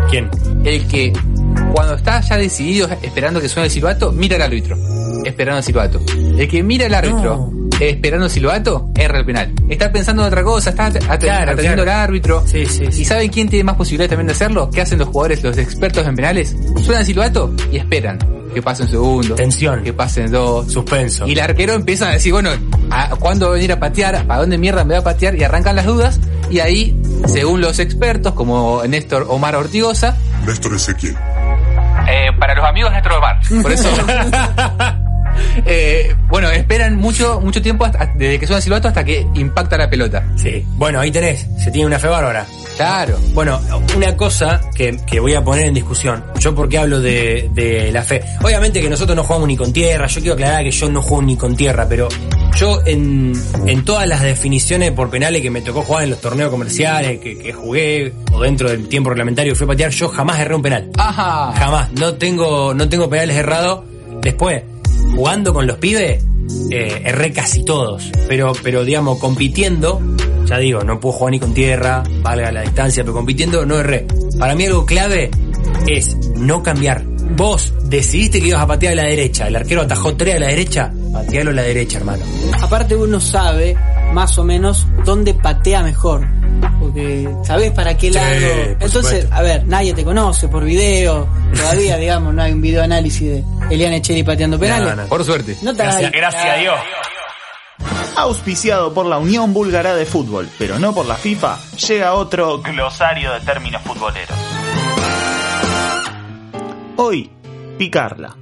¿Quién? 0.09 0.29
El 0.63 0.87
que 0.87 1.13
cuando 1.73 1.93
está 1.95 2.21
ya 2.21 2.37
decidido 2.37 2.89
esperando 3.01 3.39
que 3.39 3.49
suene 3.49 3.67
el 3.67 3.71
silbato, 3.71 4.11
mira 4.11 4.35
al 4.37 4.41
árbitro. 4.41 4.75
Esperando 5.23 5.59
el 5.59 5.63
silbato. 5.63 5.99
El 6.17 6.47
que 6.47 6.63
mira 6.63 6.87
al 6.87 6.93
árbitro 6.95 7.51
esperando 7.79 8.25
el 8.25 8.31
silbato, 8.31 8.89
erra 8.95 9.19
el 9.19 9.25
penal. 9.25 9.53
Está 9.69 9.91
pensando 9.91 10.23
en 10.23 10.27
otra 10.27 10.43
cosa, 10.43 10.69
está 10.71 10.87
at- 10.87 10.95
at- 11.09 11.19
Claro, 11.19 11.51
atendiendo 11.51 11.83
claro. 11.83 11.99
al 11.99 12.03
árbitro. 12.05 12.43
Sí, 12.45 12.65
sí, 12.65 12.85
sí. 12.91 13.01
¿Y 13.01 13.05
saben 13.05 13.29
quién 13.29 13.49
tiene 13.49 13.63
más 13.63 13.75
posibilidades 13.75 14.09
también 14.09 14.27
de 14.27 14.33
hacerlo? 14.33 14.69
¿Qué 14.71 14.81
hacen 14.81 14.99
los 14.99 15.07
jugadores, 15.09 15.43
los 15.43 15.57
expertos 15.57 16.05
en 16.07 16.15
penales? 16.15 16.55
Suena 16.83 17.01
el 17.01 17.05
silbato 17.05 17.53
y 17.71 17.77
esperan. 17.77 18.17
Que 18.53 18.61
pase 18.63 18.83
un 18.83 18.89
segundo. 18.89 19.35
Tensión. 19.35 19.83
Que 19.83 19.93
pasen 19.93 20.31
dos. 20.31 20.71
Suspenso. 20.71 21.27
Y 21.27 21.33
el 21.33 21.39
arquero 21.41 21.73
empieza 21.73 22.09
a 22.09 22.13
decir, 22.13 22.31
bueno, 22.31 22.49
¿a 22.89 23.09
¿cuándo 23.17 23.45
va 23.47 23.51
a 23.51 23.55
venir 23.55 23.71
a 23.73 23.79
patear? 23.79 24.25
¿Para 24.25 24.39
dónde 24.39 24.57
mierda 24.57 24.83
me 24.83 24.95
va 24.95 25.01
a 25.01 25.03
patear? 25.03 25.35
Y 25.35 25.43
arrancan 25.43 25.75
las 25.75 25.85
dudas. 25.85 26.19
Y 26.49 26.59
ahí, 26.59 26.99
según 27.27 27.61
los 27.61 27.77
expertos, 27.77 28.33
como 28.33 28.81
Néstor 28.87 29.27
Omar 29.29 29.55
Ortigosa, 29.55 30.17
Néstor 30.47 30.73
Ezequiel. 30.75 31.15
eh, 32.07 32.27
para 32.39 32.55
los 32.55 32.65
amigos 32.65 32.91
Néstor 32.93 33.11
Omar. 33.13 33.35
Por 33.61 33.71
eso. 33.71 33.89
eh, 35.65 36.15
bueno, 36.29 36.49
esperan 36.51 36.95
mucho, 36.95 37.39
mucho 37.41 37.61
tiempo 37.61 37.85
hasta- 37.85 38.11
desde 38.15 38.39
que 38.39 38.45
suena 38.47 38.57
el 38.57 38.63
silbato 38.63 38.87
hasta 38.87 39.03
que 39.03 39.25
impacta 39.35 39.77
la 39.77 39.89
pelota. 39.89 40.25
Sí. 40.35 40.63
Bueno, 40.75 40.99
ahí 40.99 41.11
tenés. 41.11 41.47
Se 41.63 41.71
tiene 41.71 41.87
una 41.87 41.99
fe 41.99 42.07
bárbara. 42.07 42.45
Claro. 42.75 43.17
Bueno, 43.33 43.59
una 43.95 44.15
cosa 44.15 44.61
que, 44.75 44.97
que 45.07 45.19
voy 45.19 45.33
a 45.33 45.43
poner 45.43 45.65
en 45.65 45.73
discusión. 45.73 46.23
Yo 46.39 46.53
porque 46.53 46.77
hablo 46.77 46.99
de, 46.99 47.49
de 47.53 47.91
la 47.91 48.03
fe. 48.03 48.21
Obviamente 48.43 48.81
que 48.81 48.89
nosotros 48.89 49.15
no 49.15 49.23
jugamos 49.23 49.47
ni 49.47 49.57
con 49.57 49.73
tierra. 49.73 50.05
Yo 50.07 50.21
quiero 50.21 50.33
aclarar 50.35 50.63
que 50.63 50.71
yo 50.71 50.87
no 50.89 51.01
juego 51.01 51.23
ni 51.23 51.35
con 51.35 51.55
tierra, 51.55 51.87
pero 51.89 52.07
yo 52.55 52.79
en, 52.85 53.33
en 53.65 53.83
todas 53.83 54.07
las 54.07 54.21
definiciones 54.21 54.91
por 54.91 55.09
penales 55.09 55.41
que 55.41 55.49
me 55.49 55.61
tocó 55.61 55.81
jugar 55.81 56.03
en 56.03 56.11
los 56.11 56.21
torneos 56.21 56.51
comerciales, 56.51 57.19
que, 57.19 57.37
que 57.39 57.51
jugué, 57.53 58.13
o 58.31 58.41
dentro 58.41 58.69
del 58.69 58.87
tiempo 58.87 59.09
reglamentario 59.09 59.53
que 59.53 59.57
fui 59.57 59.65
a 59.65 59.69
patear, 59.69 59.89
yo 59.91 60.09
jamás 60.09 60.39
erré 60.39 60.53
un 60.55 60.61
penal. 60.61 60.89
Ajá. 60.97 61.53
Jamás. 61.57 61.91
No 61.93 62.13
tengo, 62.13 62.75
no 62.75 62.87
tengo 62.87 63.09
penales 63.09 63.35
errados. 63.37 63.85
Después, 64.21 64.61
jugando 65.17 65.51
con 65.51 65.65
los 65.65 65.77
pibes, 65.77 66.23
eh, 66.69 67.01
erré 67.03 67.33
casi 67.33 67.65
todos. 67.65 68.11
Pero, 68.27 68.53
pero 68.61 68.85
digamos, 68.85 69.17
compitiendo, 69.17 69.99
ya 70.45 70.59
digo, 70.59 70.81
no 70.83 70.99
puedo 70.99 71.13
jugar 71.13 71.31
ni 71.31 71.39
con 71.39 71.55
tierra, 71.55 72.03
valga 72.21 72.51
la 72.51 72.61
distancia, 72.61 73.03
pero 73.03 73.15
compitiendo 73.15 73.65
no 73.65 73.79
erré. 73.79 74.05
Para 74.37 74.53
mí 74.53 74.65
algo 74.65 74.85
clave 74.85 75.31
es 75.87 76.15
no 76.35 76.61
cambiar. 76.61 77.03
Vos 77.35 77.73
decidiste 77.85 78.39
que 78.39 78.49
ibas 78.49 78.61
a 78.61 78.67
patear 78.67 78.93
a 78.93 78.97
la 78.97 79.09
derecha, 79.09 79.47
el 79.47 79.55
arquero 79.55 79.81
atajó 79.81 80.15
tres 80.15 80.35
a 80.35 80.39
la 80.39 80.47
derecha, 80.47 80.93
patealo 81.11 81.49
a 81.49 81.53
la 81.55 81.63
derecha, 81.63 81.97
hermano. 81.97 82.23
Aparte 82.61 82.95
uno 82.95 83.19
sabe 83.19 83.75
más 84.13 84.37
o 84.37 84.43
menos 84.43 84.85
dónde 85.03 85.33
patea 85.33 85.81
mejor. 85.81 86.36
Sabés 87.43 87.71
para 87.71 87.95
qué 87.97 88.11
lado. 88.11 88.27
Entonces, 88.35 88.91
supuesto. 89.01 89.35
a 89.35 89.41
ver, 89.41 89.65
nadie 89.65 89.93
te 89.93 90.03
conoce 90.03 90.47
por 90.47 90.63
video. 90.63 91.27
Todavía, 91.55 91.97
digamos, 91.97 92.33
no 92.33 92.41
hay 92.41 92.51
un 92.53 92.61
video 92.61 92.83
análisis 92.83 93.21
de 93.29 93.43
Eliane 93.69 93.97
Echeri 93.97 94.23
pateando 94.23 94.59
penales. 94.59 94.95
No, 94.95 95.03
no. 95.03 95.07
Por 95.07 95.23
suerte. 95.23 95.55
No 95.61 95.75
te 95.75 95.83
hagas- 95.83 95.95
Gracias, 95.99 96.11
gracias 96.11 96.45
a 96.45 96.55
Dios. 96.57 96.75
Auspiciado 98.15 98.93
por 98.93 99.05
la 99.05 99.19
Unión 99.19 99.53
Búlgara 99.53 99.93
de 99.95 100.05
Fútbol, 100.05 100.49
pero 100.57 100.79
no 100.79 100.93
por 100.93 101.05
la 101.05 101.15
FIFA, 101.15 101.57
llega 101.87 102.13
otro 102.15 102.59
glosario 102.63 103.31
de 103.33 103.39
términos 103.41 103.81
futboleros. 103.83 104.35
Hoy, 106.95 107.29
picarla. 107.77 108.35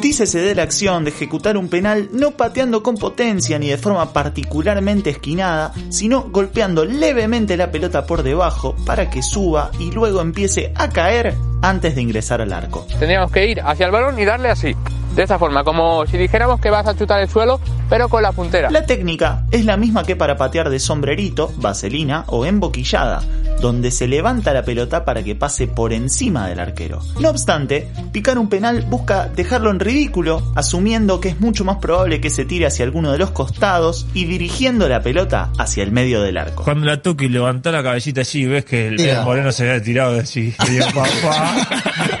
Dícese 0.00 0.40
de 0.40 0.54
la 0.54 0.62
acción 0.62 1.04
de 1.04 1.10
ejecutar 1.10 1.56
un 1.56 1.68
penal 1.68 2.08
no 2.12 2.32
pateando 2.32 2.82
con 2.82 2.96
potencia 2.96 3.58
ni 3.58 3.68
de 3.68 3.78
forma 3.78 4.12
particularmente 4.12 5.10
esquinada, 5.10 5.72
sino 5.88 6.28
golpeando 6.30 6.84
levemente 6.84 7.56
la 7.56 7.70
pelota 7.70 8.06
por 8.06 8.22
debajo 8.22 8.76
para 8.84 9.10
que 9.10 9.22
suba 9.22 9.70
y 9.78 9.90
luego 9.90 10.20
empiece 10.20 10.72
a 10.76 10.90
caer 10.90 11.34
antes 11.62 11.94
de 11.94 12.02
ingresar 12.02 12.40
al 12.40 12.52
arco. 12.52 12.86
Tendríamos 12.98 13.32
que 13.32 13.46
ir 13.46 13.60
hacia 13.60 13.86
el 13.86 13.92
balón 13.92 14.18
y 14.18 14.24
darle 14.24 14.50
así. 14.50 14.76
De 15.16 15.22
esa 15.22 15.38
forma, 15.38 15.64
como 15.64 16.04
si 16.04 16.18
dijéramos 16.18 16.60
que 16.60 16.68
vas 16.68 16.86
a 16.86 16.94
chutar 16.94 17.22
el 17.22 17.30
suelo, 17.30 17.58
pero 17.88 18.10
con 18.10 18.22
la 18.22 18.32
puntera. 18.32 18.70
La 18.70 18.84
técnica 18.84 19.44
es 19.50 19.64
la 19.64 19.78
misma 19.78 20.04
que 20.04 20.14
para 20.14 20.36
patear 20.36 20.68
de 20.68 20.78
sombrerito, 20.78 21.50
vaselina 21.56 22.24
o 22.26 22.44
emboquillada, 22.44 23.22
donde 23.62 23.90
se 23.92 24.08
levanta 24.08 24.52
la 24.52 24.62
pelota 24.62 25.06
para 25.06 25.22
que 25.22 25.34
pase 25.34 25.68
por 25.68 25.94
encima 25.94 26.46
del 26.48 26.60
arquero. 26.60 27.00
No 27.18 27.30
obstante, 27.30 27.88
picar 28.12 28.38
un 28.38 28.50
penal 28.50 28.82
busca 28.82 29.26
dejarlo 29.28 29.70
en 29.70 29.80
ridículo, 29.80 30.52
asumiendo 30.54 31.18
que 31.18 31.30
es 31.30 31.40
mucho 31.40 31.64
más 31.64 31.78
probable 31.78 32.20
que 32.20 32.28
se 32.28 32.44
tire 32.44 32.66
hacia 32.66 32.84
alguno 32.84 33.10
de 33.10 33.16
los 33.16 33.30
costados 33.30 34.06
y 34.12 34.26
dirigiendo 34.26 34.86
la 34.86 35.00
pelota 35.00 35.50
hacia 35.56 35.82
el 35.82 35.92
medio 35.92 36.20
del 36.20 36.36
arco. 36.36 36.62
Cuando 36.62 36.84
la 36.84 37.00
toque 37.00 37.24
y 37.24 37.28
levantó 37.30 37.72
la 37.72 37.82
cabecita 37.82 38.20
así, 38.20 38.44
ves 38.44 38.66
que 38.66 38.88
el, 38.88 39.00
el 39.00 39.22
moreno 39.22 39.50
se 39.50 39.66
había 39.66 39.82
tirado 39.82 40.20
así. 40.20 40.54
Y 40.66 40.70
digo, 40.72 40.84
papá, 40.88 41.56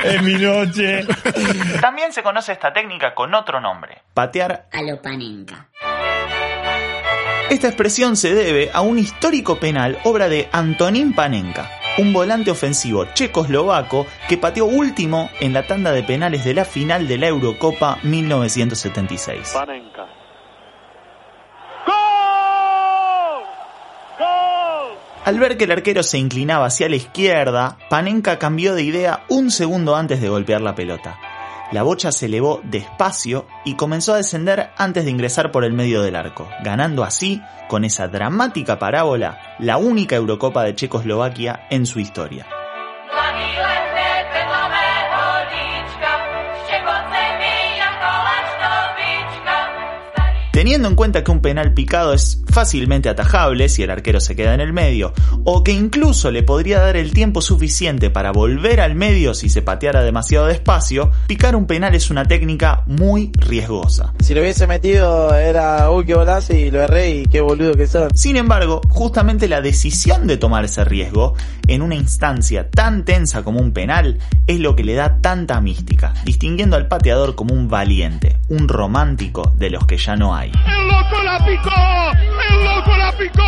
es 0.02 0.22
mi 0.22 0.36
noche. 0.36 1.04
También 1.82 2.10
se 2.10 2.22
conoce 2.22 2.52
esta 2.52 2.72
técnica 2.72 2.85
con 3.14 3.34
otro 3.34 3.60
nombre, 3.60 4.02
patear 4.14 4.68
a 4.72 4.82
lo 4.82 5.02
panenka. 5.02 5.68
Esta 7.50 7.68
expresión 7.68 8.16
se 8.16 8.34
debe 8.34 8.70
a 8.72 8.80
un 8.80 8.98
histórico 8.98 9.58
penal 9.58 9.98
obra 10.04 10.28
de 10.28 10.48
Antonín 10.52 11.12
Panenka, 11.12 11.70
un 11.98 12.12
volante 12.12 12.50
ofensivo 12.50 13.06
checoslovaco 13.14 14.06
que 14.28 14.38
pateó 14.38 14.66
último 14.66 15.30
en 15.40 15.52
la 15.52 15.66
tanda 15.66 15.92
de 15.92 16.02
penales 16.02 16.44
de 16.44 16.54
la 16.54 16.64
final 16.64 17.08
de 17.08 17.18
la 17.18 17.28
Eurocopa 17.28 17.98
1976. 18.02 19.52
Panenka. 19.52 20.06
Al 25.24 25.40
ver 25.40 25.56
que 25.56 25.64
el 25.64 25.72
arquero 25.72 26.04
se 26.04 26.18
inclinaba 26.18 26.66
hacia 26.66 26.88
la 26.88 26.96
izquierda, 26.96 27.78
Panenka 27.90 28.38
cambió 28.38 28.76
de 28.76 28.84
idea 28.84 29.24
un 29.28 29.50
segundo 29.50 29.96
antes 29.96 30.20
de 30.20 30.28
golpear 30.28 30.60
la 30.60 30.76
pelota. 30.76 31.18
La 31.72 31.82
bocha 31.82 32.12
se 32.12 32.26
elevó 32.26 32.60
despacio 32.62 33.46
y 33.64 33.74
comenzó 33.74 34.14
a 34.14 34.18
descender 34.18 34.70
antes 34.76 35.04
de 35.04 35.10
ingresar 35.10 35.50
por 35.50 35.64
el 35.64 35.72
medio 35.72 36.00
del 36.02 36.14
arco, 36.14 36.48
ganando 36.62 37.02
así, 37.02 37.42
con 37.68 37.84
esa 37.84 38.06
dramática 38.06 38.78
parábola, 38.78 39.56
la 39.58 39.76
única 39.76 40.14
Eurocopa 40.14 40.62
de 40.62 40.76
Checoslovaquia 40.76 41.66
en 41.70 41.86
su 41.86 41.98
historia. 41.98 42.46
Teniendo 50.66 50.88
en 50.88 50.96
cuenta 50.96 51.22
que 51.22 51.30
un 51.30 51.38
penal 51.38 51.74
picado 51.74 52.12
es 52.12 52.42
fácilmente 52.48 53.08
atajable 53.08 53.68
si 53.68 53.84
el 53.84 53.90
arquero 53.90 54.18
se 54.18 54.34
queda 54.34 54.52
en 54.52 54.60
el 54.60 54.72
medio, 54.72 55.12
o 55.44 55.62
que 55.62 55.70
incluso 55.70 56.32
le 56.32 56.42
podría 56.42 56.80
dar 56.80 56.96
el 56.96 57.12
tiempo 57.12 57.40
suficiente 57.40 58.10
para 58.10 58.32
volver 58.32 58.80
al 58.80 58.96
medio 58.96 59.32
si 59.32 59.48
se 59.48 59.62
pateara 59.62 60.02
demasiado 60.02 60.46
despacio, 60.46 61.12
picar 61.28 61.54
un 61.54 61.68
penal 61.68 61.94
es 61.94 62.10
una 62.10 62.24
técnica 62.24 62.82
muy 62.86 63.30
riesgosa. 63.36 64.12
Si 64.18 64.34
lo 64.34 64.40
hubiese 64.40 64.66
metido 64.66 65.32
era, 65.36 65.88
uy, 65.88 66.04
qué 66.04 66.14
bolazo 66.14 66.52
y 66.52 66.68
lo 66.72 66.82
erré 66.82 67.10
y 67.10 67.26
qué 67.26 67.40
boludo 67.40 67.74
que 67.74 67.86
son. 67.86 68.08
Sin 68.16 68.34
embargo, 68.34 68.80
justamente 68.88 69.46
la 69.46 69.60
decisión 69.60 70.26
de 70.26 70.36
tomar 70.36 70.64
ese 70.64 70.84
riesgo 70.84 71.34
en 71.68 71.80
una 71.80 71.94
instancia 71.94 72.68
tan 72.70 73.04
tensa 73.04 73.44
como 73.44 73.60
un 73.60 73.70
penal 73.70 74.18
es 74.48 74.58
lo 74.58 74.74
que 74.74 74.82
le 74.82 74.94
da 74.94 75.18
tanta 75.20 75.60
mística, 75.60 76.12
distinguiendo 76.24 76.74
al 76.74 76.88
pateador 76.88 77.36
como 77.36 77.54
un 77.54 77.68
valiente, 77.68 78.38
un 78.48 78.66
romántico 78.66 79.52
de 79.56 79.70
los 79.70 79.86
que 79.86 79.96
ya 79.96 80.16
no 80.16 80.34
hay. 80.34 80.55
¡El 80.66 80.88
loco 80.88 81.22
la 81.24 81.38
picó! 81.44 81.70
¡El 82.50 82.64
loco 82.64 82.96
la 82.96 83.12
picó! 83.18 83.42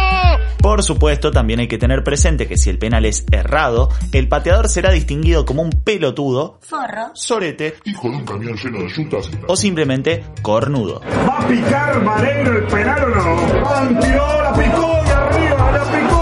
Por 0.61 0.83
supuesto, 0.83 1.31
también 1.31 1.61
hay 1.61 1.69
que 1.69 1.79
tener 1.79 2.03
presente 2.05 2.47
que 2.49 2.57
si 2.59 2.69
el 2.69 2.79
penal 2.79 3.05
es 3.07 3.25
errado, 3.31 3.91
el 4.13 4.29
pateador 4.29 4.69
será 4.69 4.91
distinguido 4.91 5.45
como 5.47 5.63
un 5.63 5.71
pelotudo, 5.71 6.59
Forro. 6.63 7.11
sorete 7.15 7.75
Hijo 7.85 8.11
de 8.11 8.17
un 8.17 8.25
camión 8.25 8.57
lleno 8.57 8.79
de 8.81 8.89
yutas. 8.89 9.31
o 9.47 9.57
simplemente 9.57 10.25
cornudo. 10.43 11.01
¿Va 11.29 11.39
a 11.39 11.47
picar 11.49 12.03
Mareiro 12.03 12.59
el 12.59 12.65
penal 12.65 13.05
o 13.05 13.09
no? 13.09 13.71
¡Antiró! 13.71 14.43
¡La 14.43 14.53
picó 14.53 15.03
de 15.05 15.13
arriba! 15.13 15.73
¡La 15.73 15.85
picó! 15.85 16.18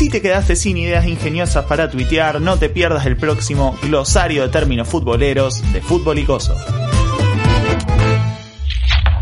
Si 0.00 0.08
te 0.08 0.22
quedaste 0.22 0.56
sin 0.56 0.78
ideas 0.78 1.06
ingeniosas 1.06 1.66
para 1.66 1.90
tuitear, 1.90 2.40
no 2.40 2.58
te 2.58 2.70
pierdas 2.70 3.04
el 3.04 3.18
próximo 3.18 3.78
glosario 3.82 4.40
de 4.40 4.48
términos 4.48 4.88
futboleros 4.88 5.60
de 5.74 5.82
Fútbol 5.82 6.18
y. 6.18 6.26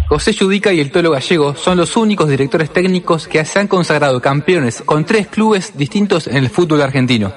José 0.08 0.32
Yudica 0.32 0.72
y 0.72 0.78
el 0.78 0.92
Tolo 0.92 1.10
Gallego 1.10 1.56
son 1.56 1.78
los 1.78 1.96
únicos 1.96 2.28
directores 2.28 2.72
técnicos 2.72 3.26
que 3.26 3.44
se 3.44 3.58
han 3.58 3.66
consagrado 3.66 4.20
campeones 4.20 4.80
con 4.82 5.04
tres 5.04 5.26
clubes 5.26 5.76
distintos 5.76 6.28
en 6.28 6.36
el 6.36 6.48
fútbol 6.48 6.80
argentino. 6.82 7.32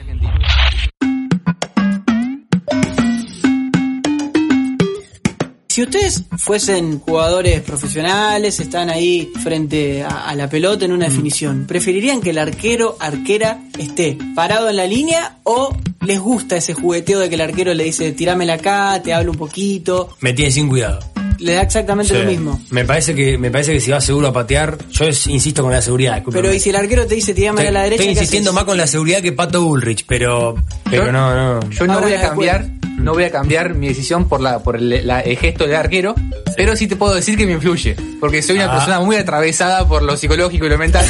Si 5.71 5.81
ustedes 5.83 6.23
fuesen 6.37 6.99
jugadores 6.99 7.61
profesionales, 7.61 8.59
están 8.59 8.89
ahí 8.89 9.31
frente 9.41 10.03
a, 10.03 10.27
a 10.27 10.35
la 10.35 10.49
pelota 10.49 10.83
en 10.83 10.91
una 10.91 11.05
definición, 11.05 11.65
¿preferirían 11.65 12.19
que 12.19 12.31
el 12.31 12.39
arquero, 12.39 12.97
arquera, 12.99 13.61
esté 13.79 14.17
parado 14.35 14.69
en 14.69 14.75
la 14.75 14.85
línea 14.85 15.37
o 15.43 15.73
les 16.01 16.19
gusta 16.19 16.57
ese 16.57 16.73
jugueteo 16.73 17.19
de 17.19 17.29
que 17.29 17.35
el 17.35 17.41
arquero 17.41 17.73
le 17.73 17.85
dice, 17.85 18.11
tirámela 18.11 18.55
acá, 18.55 18.99
te 19.01 19.13
hablo 19.13 19.31
un 19.31 19.37
poquito? 19.37 20.09
Me 20.19 20.33
tiene 20.33 20.51
sin 20.51 20.67
cuidado. 20.67 20.99
Le 21.39 21.53
da 21.53 21.61
exactamente 21.61 22.13
Sí. 22.13 22.19
lo 22.21 22.29
mismo. 22.29 22.61
Me 22.69 22.83
parece 22.83 23.15
que 23.15 23.37
me 23.37 23.49
parece 23.49 23.71
que 23.71 23.79
si 23.79 23.91
vas 23.91 24.03
seguro 24.03 24.27
a 24.27 24.33
patear, 24.33 24.77
yo 24.91 25.05
es- 25.05 25.25
insisto 25.27 25.63
con 25.63 25.71
la 25.71 25.81
seguridad. 25.81 26.21
Pero 26.31 26.53
y 26.53 26.59
si 26.59 26.69
el 26.71 26.75
arquero 26.75 27.07
te 27.07 27.15
dice, 27.15 27.33
tirámela 27.33 27.69
a 27.69 27.71
la 27.71 27.83
derecha, 27.83 28.01
Estoy 28.03 28.13
¿qué 28.13 28.19
insistiendo 28.19 28.49
haces? 28.49 28.55
más 28.55 28.65
con 28.65 28.77
la 28.77 28.87
seguridad 28.87 29.21
que 29.21 29.31
Pato 29.31 29.63
Bullrich, 29.63 30.05
pero 30.05 30.55
pero 30.89 31.11
no, 31.13 31.33
no. 31.61 31.69
Yo 31.69 31.87
no 31.87 31.93
Ahora 31.93 32.05
voy 32.07 32.15
a 32.15 32.21
cambiar, 32.21 32.67
no 33.01 33.13
voy 33.13 33.23
a 33.25 33.31
cambiar 33.31 33.73
mi 33.73 33.87
decisión 33.89 34.27
por 34.27 34.41
la 34.41 34.59
por 34.59 34.77
el, 34.77 35.05
la- 35.07 35.21
el 35.21 35.37
gesto 35.37 35.65
del 35.65 35.75
arquero, 35.75 36.15
pero 36.55 36.75
sí 36.75 36.87
te 36.87 36.95
puedo 36.95 37.13
decir 37.15 37.37
que 37.37 37.45
me 37.45 37.53
influye, 37.53 37.95
porque 38.19 38.41
soy 38.41 38.55
una 38.57 38.65
Ah. 38.65 38.71
persona 38.71 38.99
muy 38.99 39.15
atravesada 39.15 39.87
por 39.87 40.03
lo 40.03 40.15
psicológico 40.17 40.65
y 40.65 40.69
lo 40.69 40.77
mental 40.77 41.05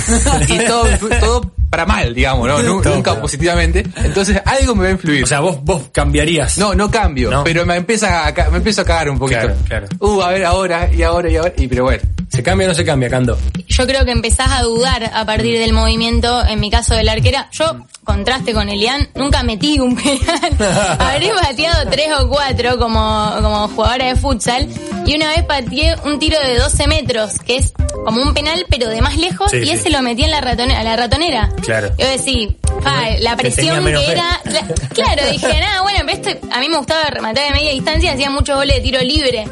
y 0.48 0.58
todo 0.68 0.86
todo 1.20 1.52
para 1.70 1.86
mal, 1.86 2.14
digamos, 2.14 2.48
¿no? 2.50 2.62
Nunca 2.62 3.20
positivamente. 3.22 3.86
Entonces 4.04 4.42
algo 4.46 4.76
me 4.76 4.84
va 4.84 4.88
a 4.90 4.92
influir. 4.92 5.24
O 5.24 5.28
sea, 5.28 5.40
vos 5.40 5.58
vos 5.64 5.84
cambiarías. 5.94 6.58
no, 6.58 6.76
no 6.76 6.92
cambio, 6.92 7.32
No. 7.32 7.44
pero 7.46 7.66
me 7.66 7.76
empieza 7.78 8.28
a, 8.28 8.34
me 8.50 8.58
empiezo 8.58 8.82
a 8.82 8.86
cagar 8.86 9.10
un 9.10 9.18
poquito. 9.20 9.40
Claro, 9.42 9.56
claro. 9.68 9.88
Uh, 10.00 10.22
a 10.22 10.30
ver 10.32 10.44
ahora 10.46 10.90
y 10.94 11.02
ahora 11.04 11.30
y 11.30 11.38
ahora 11.38 11.54
y 11.58 11.68
pero 11.68 11.84
bueno. 11.86 12.02
¿Se 12.30 12.42
cambia 12.42 12.66
o 12.68 12.70
no 12.70 12.74
se 12.76 12.86
cambia, 12.86 13.10
Cando? 13.10 13.38
Yo 13.68 13.86
creo 13.86 14.06
que 14.06 14.12
empezás 14.12 14.50
a 14.52 14.62
dudar 14.62 15.12
a 15.14 15.26
partir 15.26 15.60
del 15.60 15.74
movimiento, 15.74 16.46
en 16.46 16.62
mi 16.62 16.72
caso 16.72 16.96
de 16.96 17.04
la 17.04 17.12
arquera. 17.12 17.50
Yo, 17.52 17.86
contraste 18.06 18.54
con 18.54 18.70
Elian, 18.70 19.10
nunca 19.16 19.44
metí 19.44 19.78
un 19.82 19.98
penal. 19.98 20.56
Habré 21.00 21.30
pateado 21.42 21.81
tres 21.90 22.10
o 22.20 22.28
cuatro 22.30 22.78
como, 22.78 23.32
como 23.42 23.68
jugadora 23.70 24.06
de 24.08 24.16
futsal. 24.16 24.68
Y 25.06 25.16
una 25.16 25.30
vez 25.30 25.44
pateé 25.44 25.96
un 26.06 26.20
tiro 26.20 26.38
de 26.40 26.58
12 26.60 26.88
metros, 26.88 27.40
que 27.40 27.58
es 27.58 27.74
como 28.06 28.22
un 28.22 28.34
penal, 28.34 28.66
pero 28.70 28.88
de 28.88 29.02
más 29.02 29.18
lejos, 29.18 29.50
Sí, 29.52 29.58
y 29.58 29.66
sí. 29.66 29.72
ese 29.72 29.90
lo 29.90 30.02
metí 30.02 30.24
en 30.24 30.32
la, 30.32 30.42
ratone- 30.42 30.76
a 30.76 30.84
la 30.84 30.96
ratonera. 30.96 31.50
Claro. 31.64 31.92
Yo 31.98 32.08
decía, 32.08 32.50
ah, 32.86 33.10
la 33.20 33.36
presión 33.36 33.84
que 33.86 33.98
fe. 33.98 34.12
era. 34.12 34.40
la- 34.46 34.68
claro, 34.94 35.24
dije, 35.32 35.60
nada, 35.60 35.82
bueno, 35.82 36.00
pero 36.06 36.22
esto, 36.30 36.48
a 36.52 36.60
mí 36.60 36.70
me 36.70 36.78
gustaba 36.78 37.04
rematar 37.06 37.46
de 37.46 37.52
media 37.52 37.72
distancia, 37.72 38.14
hacía 38.14 38.30
muchos 38.30 38.56
goles 38.56 38.76
de 38.78 38.82
tiro 38.82 39.00
libre. 39.02 39.48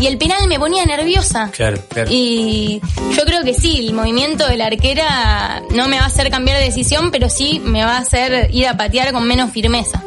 Y 0.00 0.06
el 0.06 0.18
penal 0.18 0.46
me 0.48 0.58
ponía 0.58 0.84
nerviosa. 0.84 1.50
Claro, 1.52 1.78
claro. 1.88 2.10
Y 2.12 2.80
yo 3.16 3.24
creo 3.24 3.42
que 3.42 3.54
sí, 3.54 3.78
el 3.86 3.94
movimiento 3.94 4.46
de 4.46 4.56
la 4.56 4.66
arquera 4.66 5.62
no 5.74 5.88
me 5.88 5.96
va 5.98 6.04
a 6.04 6.06
hacer 6.06 6.30
cambiar 6.30 6.58
de 6.58 6.64
decisión, 6.66 7.10
pero 7.10 7.28
sí 7.30 7.60
me 7.64 7.84
va 7.84 7.96
a 7.96 8.00
hacer 8.00 8.50
ir 8.52 8.66
a 8.66 8.76
patear 8.76 9.12
con 9.12 9.26
menos 9.26 9.50
firmeza. 9.52 10.02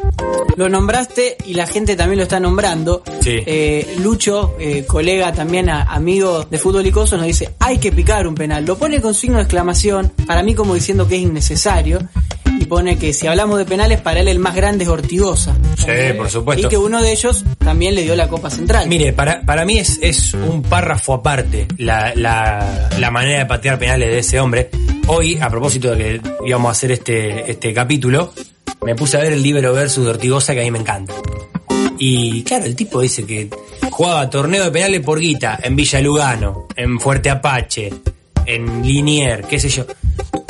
Lo 0.56 0.68
nombraste 0.68 1.36
y 1.46 1.54
la 1.54 1.66
gente 1.66 1.96
también 1.96 2.18
lo 2.18 2.24
está 2.24 2.38
nombrando. 2.40 3.02
Sí. 3.22 3.38
Eh, 3.46 3.96
Lucho, 4.00 4.56
eh, 4.58 4.84
colega 4.86 5.32
también, 5.32 5.68
a- 5.70 5.82
amigo 5.84 6.44
de 6.44 6.58
Fútbol 6.58 6.86
y 6.86 6.90
Coso, 6.90 7.16
nos 7.16 7.26
dice, 7.26 7.54
hay 7.60 7.78
que 7.78 7.92
picar 7.92 8.26
un 8.26 8.34
penal. 8.34 8.64
Lo 8.64 8.76
pone 8.76 9.00
con 9.00 9.14
signo 9.14 9.36
de 9.36 9.44
exclamación, 9.44 10.12
para 10.26 10.42
mí 10.42 10.54
como 10.54 10.74
diciendo 10.74 11.06
que 11.08 11.16
es 11.16 11.22
innecesario. 11.22 12.00
Pone 12.68 12.98
que 12.98 13.12
si 13.12 13.26
hablamos 13.26 13.58
de 13.58 13.64
penales, 13.64 14.00
para 14.00 14.20
él 14.20 14.28
el 14.28 14.38
más 14.38 14.54
grande 14.54 14.84
es 14.84 14.90
Ortigosa. 14.90 15.56
Sí, 15.76 16.12
por 16.16 16.28
supuesto. 16.28 16.66
Y 16.66 16.70
que 16.70 16.76
uno 16.76 17.00
de 17.00 17.12
ellos 17.12 17.44
también 17.58 17.94
le 17.94 18.02
dio 18.02 18.14
la 18.14 18.28
Copa 18.28 18.50
Central. 18.50 18.86
Mire, 18.88 19.12
para, 19.12 19.40
para 19.42 19.64
mí 19.64 19.78
es, 19.78 19.98
es 20.02 20.34
un 20.34 20.62
párrafo 20.62 21.14
aparte 21.14 21.66
la, 21.78 22.12
la, 22.14 22.90
la 22.98 23.10
manera 23.10 23.38
de 23.38 23.46
patear 23.46 23.78
penales 23.78 24.10
de 24.10 24.18
ese 24.18 24.38
hombre. 24.38 24.70
Hoy, 25.06 25.38
a 25.40 25.48
propósito 25.48 25.94
de 25.94 26.20
que 26.20 26.20
íbamos 26.46 26.68
a 26.68 26.72
hacer 26.72 26.92
este, 26.92 27.50
este 27.50 27.72
capítulo, 27.72 28.34
me 28.82 28.94
puse 28.94 29.16
a 29.16 29.20
ver 29.20 29.32
el 29.32 29.42
libro 29.42 29.72
versus 29.72 30.04
de 30.04 30.10
Ortigosa 30.10 30.52
que 30.52 30.60
a 30.60 30.64
mí 30.64 30.70
me 30.70 30.80
encanta. 30.80 31.14
Y 31.98 32.42
claro, 32.44 32.66
el 32.66 32.76
tipo 32.76 33.00
dice 33.00 33.24
que 33.24 33.48
jugaba 33.90 34.28
torneo 34.30 34.64
de 34.64 34.70
penales 34.70 35.00
por 35.00 35.18
guita 35.18 35.58
en 35.62 35.74
Villa 35.74 36.00
Lugano, 36.00 36.68
en 36.76 37.00
Fuerte 37.00 37.30
Apache, 37.30 37.92
en 38.46 38.86
Linier, 38.86 39.42
qué 39.42 39.58
sé 39.58 39.68
yo. 39.68 39.84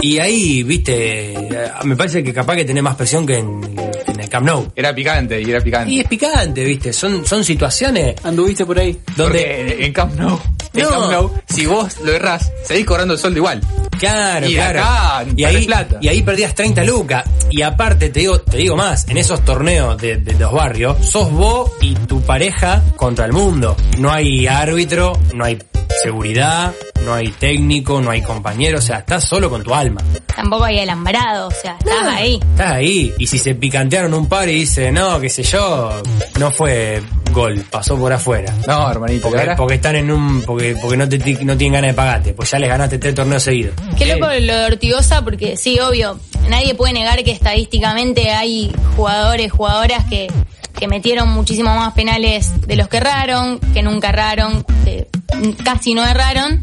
Y 0.00 0.18
ahí, 0.20 0.62
viste, 0.62 1.32
eh, 1.32 1.70
me 1.84 1.96
parece 1.96 2.22
que 2.22 2.32
capaz 2.32 2.54
que 2.54 2.64
tenés 2.64 2.82
más 2.84 2.94
presión 2.94 3.26
que 3.26 3.38
en, 3.38 3.60
en 4.06 4.20
el 4.20 4.28
Camp 4.28 4.46
Nou. 4.46 4.70
Era 4.76 4.94
picante 4.94 5.40
y 5.42 5.50
era 5.50 5.60
picante. 5.60 5.90
Y 5.90 6.00
es 6.00 6.06
picante, 6.06 6.62
viste, 6.64 6.92
son, 6.92 7.26
son 7.26 7.42
situaciones 7.42 8.14
Anduviste 8.22 8.64
por 8.64 8.78
ahí. 8.78 8.96
donde... 9.16 9.38
Porque 9.66 9.84
en 9.86 9.92
Camp 9.92 10.14
Nou, 10.14 10.38
en 10.74 10.82
No. 10.82 10.88
Camp 10.90 11.10
Nou, 11.10 11.30
si 11.48 11.66
vos 11.66 11.96
lo 12.04 12.12
errás, 12.12 12.52
seguís 12.62 12.86
cobrando 12.86 13.14
el 13.14 13.18
sueldo 13.20 13.38
igual. 13.38 13.60
Claro, 13.98 14.48
Y 14.48 14.54
claro. 14.54 14.80
acá, 14.84 15.24
y 15.34 15.42
ahí, 15.42 15.66
plata. 15.66 15.98
y 16.00 16.06
ahí 16.06 16.22
perdías 16.22 16.54
30 16.54 16.84
lucas. 16.84 17.24
Y 17.50 17.62
aparte, 17.62 18.10
te 18.10 18.20
digo, 18.20 18.40
te 18.40 18.56
digo 18.58 18.76
más, 18.76 19.08
en 19.08 19.16
esos 19.18 19.44
torneos 19.44 20.00
de, 20.00 20.18
de 20.18 20.34
los 20.34 20.52
barrios, 20.52 21.04
sos 21.04 21.32
vos 21.32 21.72
y 21.80 21.94
tu 21.94 22.20
pareja 22.20 22.84
contra 22.94 23.26
el 23.26 23.32
mundo. 23.32 23.76
No 23.98 24.12
hay 24.12 24.46
árbitro, 24.46 25.18
no 25.34 25.44
hay 25.44 25.58
seguridad, 26.04 26.72
no 27.04 27.14
hay 27.14 27.28
técnico, 27.28 28.00
no 28.00 28.10
hay 28.10 28.22
compañero, 28.22 28.78
o 28.78 28.82
sea, 28.82 28.98
estás 28.98 29.24
solo 29.24 29.48
con 29.50 29.62
tu 29.62 29.74
alma. 29.74 30.00
Tampoco 30.34 30.64
hay 30.64 30.78
alambrado, 30.80 31.48
o 31.48 31.50
sea, 31.50 31.76
estás 31.78 32.06
ahí. 32.06 32.38
Estás 32.52 32.72
ahí. 32.72 33.12
Y 33.18 33.26
si 33.26 33.38
se 33.38 33.54
picantearon 33.54 34.14
un 34.14 34.28
par 34.28 34.48
y 34.48 34.54
dice, 34.54 34.92
no, 34.92 35.20
qué 35.20 35.28
sé 35.28 35.42
yo, 35.42 36.02
no 36.38 36.50
fue 36.52 37.02
gol, 37.32 37.64
pasó 37.70 37.96
por 37.98 38.12
afuera. 38.12 38.54
No, 38.66 38.90
hermanito, 38.90 39.28
Porque, 39.30 39.50
porque 39.56 39.74
están 39.74 39.96
en 39.96 40.10
un. 40.10 40.42
porque, 40.42 40.76
porque 40.80 40.96
no, 40.96 41.08
te, 41.08 41.18
ti- 41.18 41.38
no 41.44 41.56
tienen 41.56 41.74
ganas 41.74 41.90
de 41.90 41.94
pagarte. 41.94 42.32
Pues 42.34 42.50
ya 42.50 42.58
les 42.58 42.68
ganaste 42.68 42.98
tres 42.98 43.14
torneos 43.14 43.42
seguidos. 43.42 43.74
Qué 43.96 44.04
Eh, 44.04 44.14
loco 44.16 44.26
lo 44.40 44.56
de 44.56 44.64
Ortigosa, 44.66 45.22
porque 45.22 45.56
sí, 45.56 45.78
obvio, 45.80 46.18
nadie 46.48 46.74
puede 46.74 46.92
negar 46.92 47.22
que 47.24 47.32
estadísticamente 47.32 48.30
hay 48.30 48.72
jugadores, 48.96 49.50
jugadoras 49.52 50.04
que, 50.08 50.28
que 50.78 50.88
metieron 50.88 51.28
muchísimo 51.30 51.74
más 51.74 51.92
penales 51.94 52.52
de 52.66 52.76
los 52.76 52.88
que 52.88 52.98
erraron, 52.98 53.58
que 53.74 53.82
nunca 53.82 54.08
erraron, 54.10 54.64
que 54.84 55.08
casi 55.64 55.94
no 55.94 56.04
erraron. 56.06 56.62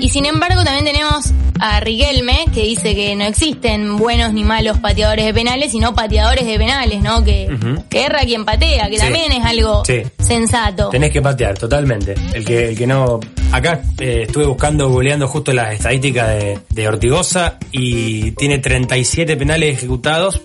Y 0.00 0.10
sin 0.10 0.26
embargo 0.26 0.62
también 0.62 0.84
tenemos 0.84 1.32
a 1.58 1.80
Riquelme, 1.80 2.44
que 2.52 2.62
dice 2.62 2.94
que 2.94 3.14
no 3.16 3.24
existen 3.24 3.96
buenos 3.96 4.32
ni 4.34 4.44
malos 4.44 4.78
pateadores 4.78 5.24
de 5.24 5.32
penales, 5.32 5.72
sino 5.72 5.94
pateadores 5.94 6.44
de 6.46 6.58
penales, 6.58 7.00
¿no? 7.02 7.24
Que, 7.24 7.48
que 7.88 8.02
erra 8.04 8.20
quien 8.24 8.44
patea, 8.44 8.88
que 8.90 8.96
Sí. 8.98 9.02
también 9.02 9.32
es 9.32 9.44
algo 9.44 9.82
Sí. 9.84 10.02
sensato. 10.18 10.90
Tenés 10.90 11.10
que 11.12 11.22
patear, 11.22 11.56
totalmente. 11.56 12.14
El 12.34 12.44
que, 12.44 12.68
el 12.68 12.76
que 12.78 12.86
no. 12.86 13.20
Acá 13.52 13.80
eh, 13.98 14.24
estuve 14.26 14.44
buscando, 14.44 14.88
googleando 14.90 15.28
justo 15.28 15.52
las 15.52 15.72
estadísticas 15.74 16.28
de, 16.28 16.58
de 16.68 16.88
Ortigosa 16.88 17.58
y 17.72 18.32
tiene 18.32 18.58
37 18.58 19.36
penales 19.36 19.76
ejecutados, 19.78 20.42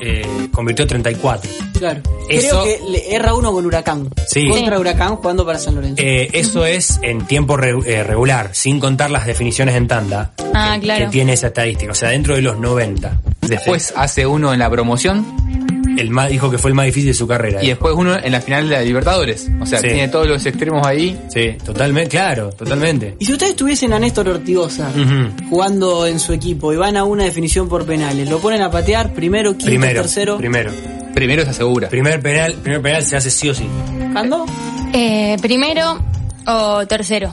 eh, 0.00 0.48
convirtió 0.52 0.86
34. 0.86 1.50
Claro. 1.78 2.00
Eso- 2.28 2.62
Creo 2.62 2.64
que 2.64 2.90
le 2.90 3.14
erra 3.14 3.34
uno 3.34 3.52
con 3.52 3.66
Huracán. 3.66 4.08
Sí. 4.26 4.48
Contra 4.48 4.78
Huracán 4.78 5.16
jugando 5.16 5.44
para 5.44 5.58
San 5.58 5.74
Lorenzo. 5.74 6.02
Eh, 6.02 6.28
eso 6.32 6.64
es 6.66 6.98
en 7.02 7.26
tiempo 7.26 7.56
re- 7.56 7.74
eh, 7.86 8.02
regular, 8.04 8.50
sin 8.52 8.80
contar 8.80 9.10
las 9.10 9.26
definiciones 9.26 9.74
en 9.74 9.88
tanda. 9.88 10.32
Ah, 10.54 10.74
que, 10.76 10.82
claro. 10.86 11.04
que 11.06 11.10
tiene 11.10 11.32
esa 11.34 11.48
estadística, 11.48 11.92
o 11.92 11.94
sea, 11.94 12.10
dentro 12.10 12.34
de 12.34 12.42
los 12.42 12.58
90. 12.58 13.20
Después 13.42 13.92
hace 13.96 14.26
uno 14.26 14.52
en 14.52 14.58
la 14.60 14.70
promoción 14.70 15.24
El 15.96 16.10
más, 16.10 16.28
dijo 16.30 16.50
que 16.50 16.58
fue 16.58 16.70
el 16.70 16.74
más 16.74 16.86
difícil 16.86 17.08
de 17.08 17.14
su 17.14 17.26
carrera. 17.26 17.62
y 17.62 17.68
después 17.68 17.94
uno 17.96 18.16
en 18.16 18.32
la 18.32 18.40
final 18.40 18.68
de 18.68 18.76
la 18.76 18.82
Libertadores. 18.82 19.48
O 19.60 19.66
sea, 19.66 19.78
Sí. 19.80 19.86
tiene 19.88 20.08
todos 20.08 20.26
los 20.26 20.44
extremos 20.46 20.86
ahí. 20.86 21.18
Sí, 21.32 21.52
totalmente, 21.64 22.10
claro, 22.10 22.50
totalmente. 22.50 23.16
Y 23.18 23.24
si 23.26 23.32
ustedes 23.32 23.54
tuviesen 23.56 23.92
a 23.92 23.98
Néstor 23.98 24.28
Ortigosa 24.28 24.90
jugando 25.48 26.06
en 26.06 26.18
su 26.20 26.32
equipo 26.32 26.72
y 26.72 26.76
van 26.76 26.96
a 26.96 27.04
una 27.04 27.24
definición 27.24 27.68
por 27.68 27.84
penales, 27.86 28.28
¿lo 28.28 28.38
ponen 28.38 28.62
a 28.62 28.70
patear 28.70 29.12
primero, 29.14 29.52
quinto, 29.52 29.66
Primero, 29.66 30.02
tercero? 30.02 30.36
primero. 30.38 30.72
Primero 31.14 31.44
se 31.44 31.50
asegura. 31.50 31.88
Primer 31.88 32.20
penal, 32.20 32.54
primer 32.54 32.82
penal 32.82 33.04
se 33.06 33.16
hace 33.16 33.30
sí 33.30 33.48
o 33.48 33.54
sí. 33.54 33.66
¿Cando? 34.12 34.46
Eh, 34.92 35.36
primero 35.40 35.98
o 36.46 36.86
tercero. 36.86 37.32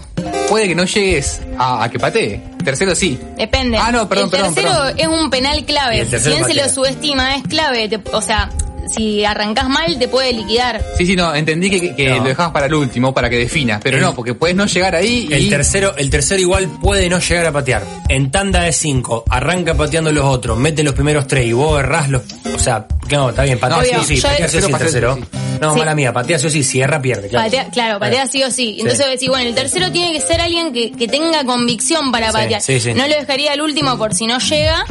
Puede 0.51 0.67
que 0.67 0.75
no 0.75 0.83
llegues 0.83 1.41
a, 1.57 1.83
a 1.85 1.89
que 1.89 1.97
patee. 1.97 2.41
Tercero 2.61 2.93
sí. 2.93 3.17
Depende. 3.37 3.77
Ah, 3.77 3.89
no, 3.89 4.09
perdón, 4.09 4.25
el 4.25 4.31
perdón, 4.31 4.53
tercero 4.53 4.75
perdón. 4.83 4.99
es 4.99 5.07
un 5.07 5.29
penal 5.29 5.63
clave. 5.63 6.05
Si 6.05 6.29
bien 6.29 6.43
se 6.43 6.53
lo 6.53 6.67
subestima, 6.67 7.37
es 7.37 7.43
clave. 7.43 7.87
Te- 7.87 8.01
o 8.11 8.21
sea, 8.21 8.49
si 8.93 9.25
arrancás 9.25 9.67
mal 9.69 9.97
te 9.97 10.07
puede 10.07 10.33
liquidar. 10.33 10.83
Sí, 10.97 11.05
sí, 11.05 11.15
no, 11.15 11.33
entendí 11.33 11.69
que, 11.69 11.95
que 11.95 12.09
No. 12.09 12.17
lo 12.17 12.23
dejabas 12.23 12.51
para 12.51 12.65
el 12.67 12.73
último, 12.73 13.13
para 13.13 13.29
que 13.29 13.37
defina. 13.37 13.79
Pero 13.81 13.97
El- 13.97 14.03
no, 14.03 14.13
porque 14.15 14.33
puedes 14.33 14.55
no 14.55 14.65
llegar 14.65 14.95
ahí 14.95 15.27
y... 15.29 15.33
El 15.33 15.49
tercero, 15.49 15.95
el 15.97 16.09
tercero 16.09 16.41
igual 16.41 16.67
puede 16.81 17.09
no 17.09 17.19
llegar 17.19 17.45
a 17.45 17.51
patear. 17.51 17.83
En 18.09 18.31
tanda 18.31 18.61
de 18.63 18.71
cinco, 18.73 19.23
arranca 19.29 19.73
pateando 19.73 20.11
los 20.11 20.25
otros, 20.25 20.57
mete 20.57 20.83
los 20.83 20.93
primeros 20.93 21.27
tres 21.27 21.45
y 21.45 21.53
vos 21.53 21.79
errás 21.79 22.09
los. 22.09 22.23
O 22.53 22.59
sea, 22.59 22.85
no, 23.11 23.29
está 23.29 23.43
bien, 23.43 23.57
patea 23.59 23.97
No, 23.97 24.03
sí 24.03 24.15
sí, 24.15 24.21
yo- 24.21 24.27
patea 24.29 24.47
sí 24.47 24.57
o 24.57 24.61
sí 24.61 24.65
el 24.71 24.77
Tercero, 24.77 25.15
tercero. 25.15 25.37
No, 25.61 25.73
Sí. 25.73 25.79
mala 25.79 25.93
mía, 25.95 26.11
patea 26.11 26.39
sí 26.39 26.47
o 26.47 26.49
sí, 26.49 26.63
cierra, 26.63 27.01
pierde, 27.01 27.27
claro. 27.27 27.45
Patea- 27.49 27.69
claro, 27.71 27.99
patea 27.99 28.25
sí 28.27 28.43
o 28.43 28.49
sí. 28.51 28.77
Entonces 28.79 29.05
decís, 29.07 29.29
bueno, 29.29 29.47
el 29.47 29.55
tercero 29.55 29.91
tiene 29.91 30.11
que 30.11 30.19
ser 30.21 30.41
alguien 30.41 30.73
que, 30.73 30.91
que 30.91 31.07
tenga 31.07 31.43
convicción 31.45 32.11
para 32.11 32.27
Sí, 32.27 32.33
patear. 32.33 32.61
sí, 32.61 32.79
sí. 32.79 32.93
No 32.93 33.07
lo 33.07 33.15
dejaría 33.15 33.53
al 33.53 33.61
último 33.61 33.97
por 33.97 34.15
si 34.15 34.25
no 34.25 34.39
llega, 34.39 34.83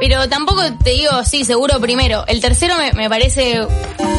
pero 0.00 0.28
tampoco 0.28 0.62
te 0.84 0.90
digo, 0.90 1.24
sí, 1.24 1.44
seguro 1.44 1.80
primero. 1.80 2.24
El 2.26 2.40
tercero 2.40 2.74
me, 2.78 2.92
me 2.92 3.08
parece 3.08 3.60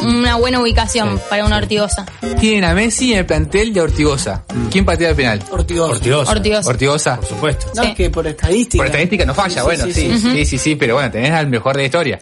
una 0.04 0.36
buena 0.36 0.60
ubicación 0.62 1.20
para 1.30 1.46
una 1.46 1.58
ortigosa. 1.58 2.06
Tienen 2.40 2.64
a 2.66 2.74
Messi 2.74 3.14
en 3.14 3.20
el 3.20 3.26
plantel 3.26 3.74
de 3.74 3.82
Ortigosa. 3.82 4.44
¿Quién 4.72 4.86
patea 4.86 5.10
el 5.10 5.16
penal? 5.16 5.44
Ortigosa. 5.52 5.92
Ortigosa. 5.94 6.32
Ortigosa. 6.32 6.70
Ortigosa. 6.70 7.16
Por 7.18 7.26
supuesto. 7.30 7.66
No, 7.76 7.84
Sí. 7.84 7.90
es 7.90 7.96
que 7.96 8.10
por 8.10 8.28
estadística. 8.28 8.78
Por 8.84 8.88
estadística 8.88 9.26
no 9.26 9.34
falla, 9.34 9.64
bueno, 9.64 9.86
sí, 9.86 9.94
sí, 9.94 10.18
sí, 10.20 10.46
sí, 10.46 10.58
sí, 10.58 10.76
pero 10.76 10.96
bueno, 10.96 11.12
tenés 11.12 11.32
al 11.32 11.48
mejor 11.48 11.76
de 11.76 11.82
la 11.84 11.86
historia. 11.86 12.22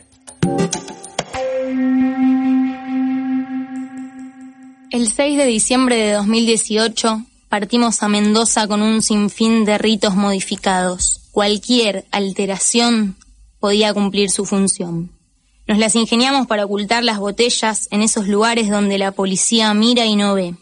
El 4.90 5.12
6 5.12 5.38
de 5.38 5.46
diciembre 5.46 5.96
de 5.98 6.12
2018 6.14 7.22
partimos 7.50 8.02
a 8.04 8.08
Mendoza 8.08 8.68
con 8.68 8.82
un 8.82 9.02
sinfín 9.02 9.66
de 9.66 9.78
ritos 9.78 10.16
modificados. 10.16 11.22
Cualquier 11.32 12.06
alteración 12.12 13.16
podía 13.60 13.94
cumplir 13.94 14.30
su 14.30 14.46
función. 14.46 15.12
Nos 15.68 15.78
las 15.78 15.96
ingeniamos 15.96 16.48
para 16.48 16.66
ocultar 16.66 17.04
las 17.04 17.20
botellas 17.20 17.88
en 17.92 18.02
esos 18.02 18.28
lugares 18.28 18.70
donde 18.70 18.98
la 18.98 19.12
policía 19.12 19.74
mira 19.74 20.06
y 20.06 20.16
no 20.16 20.34
ve. 20.34 20.56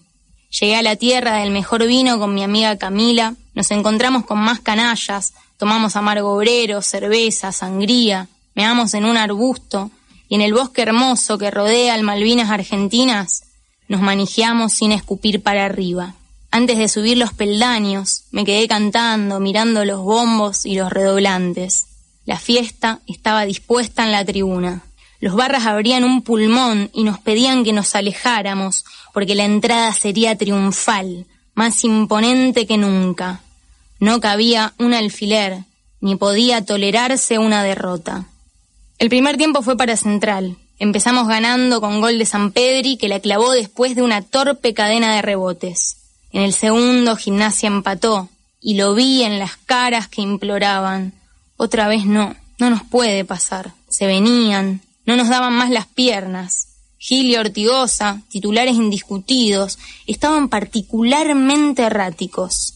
Llegué 0.60 0.76
a 0.78 0.82
la 0.82 0.96
tierra 0.96 1.38
del 1.38 1.52
mejor 1.52 1.86
vino 1.86 2.18
con 2.18 2.34
mi 2.34 2.44
amiga 2.44 2.78
Camila, 2.78 3.36
nos 3.54 3.72
encontramos 3.72 4.26
con 4.26 4.40
más 4.40 4.60
canallas, 4.62 5.34
tomamos 5.58 5.96
amargo 5.96 6.34
obrero, 6.34 6.82
cerveza, 6.82 7.52
sangría, 7.52 8.30
meamos 8.56 8.94
en 8.94 9.06
un 9.06 9.18
arbusto 9.18 9.92
y 10.28 10.36
en 10.36 10.42
el 10.42 10.54
bosque 10.54 10.82
hermoso 10.82 11.38
que 11.38 11.52
rodea 11.52 11.94
al 11.94 12.04
Malvinas 12.04 12.50
Argentinas 12.50 13.44
nos 13.88 14.02
manijeamos 14.02 14.74
sin 14.74 14.92
escupir 14.92 15.44
para 15.44 15.66
arriba. 15.66 16.16
Antes 16.52 16.78
de 16.78 16.88
subir 16.88 17.18
los 17.18 17.34
peldaños, 17.34 18.24
me 18.32 18.46
quedé 18.46 18.68
cantando, 18.68 19.40
mirando 19.40 19.86
los 19.86 20.02
bombos 20.02 20.66
y 20.66 20.76
los 20.76 20.92
redoblantes. 20.92 21.86
La 22.26 22.40
fiesta 22.40 23.00
estaba 23.08 23.46
dispuesta 23.46 24.04
en 24.04 24.12
la 24.12 24.26
tribuna. 24.26 24.84
Los 25.20 25.36
barras 25.36 25.66
abrían 25.66 26.04
un 26.04 26.22
pulmón 26.22 26.90
y 26.94 27.04
nos 27.04 27.20
pedían 27.20 27.64
que 27.64 27.74
nos 27.74 27.96
alejáramos, 27.96 28.84
porque 29.14 29.36
la 29.36 29.46
entrada 29.46 29.94
sería 29.94 30.38
triunfal, 30.38 31.26
más 31.54 31.84
imponente 31.84 32.66
que 32.66 32.78
nunca. 32.78 33.42
No 34.00 34.20
cabía 34.20 34.74
un 34.78 34.94
alfiler, 34.94 35.64
ni 36.02 36.16
podía 36.16 36.66
tolerarse 36.66 37.40
una 37.40 37.64
derrota. 37.64 38.26
El 38.98 39.10
primer 39.10 39.38
tiempo 39.38 39.62
fue 39.62 39.78
para 39.78 39.98
Central. 39.98 40.58
Empezamos 40.80 41.28
ganando 41.28 41.80
con 41.80 42.02
gol 42.02 42.20
de 42.20 42.26
San 42.26 42.52
Pedri 42.52 42.98
que 42.98 43.08
la 43.08 43.20
clavó 43.20 43.52
después 43.52 43.96
de 43.96 44.02
una 44.02 44.22
torpe 44.22 44.74
cadena 44.74 45.16
de 45.16 45.22
rebotes. 45.22 45.98
En 46.32 46.42
el 46.42 46.54
segundo 46.54 47.16
Gimnasia 47.16 47.68
empató 47.68 48.30
y 48.62 48.76
lo 48.76 48.94
vi 48.94 49.24
en 49.24 49.40
las 49.40 49.56
caras 49.58 50.08
que 50.08 50.22
imploraban. 50.22 51.14
Otra 51.58 51.88
vez 51.88 52.06
no, 52.06 52.36
no 52.58 52.70
nos 52.70 52.84
puede 52.84 53.26
pasar. 53.26 53.74
Se 53.90 54.06
venían, 54.06 54.82
no 55.06 55.16
nos 55.16 55.30
daban 55.30 55.54
más 55.54 55.70
las 55.70 55.88
piernas. 55.88 56.68
Gil 56.98 57.28
y 57.28 57.36
Ortigosa, 57.36 58.22
titulares 58.30 58.76
indiscutidos, 58.76 59.78
estaban 60.08 60.50
particularmente 60.50 61.84
erráticos. 61.84 62.74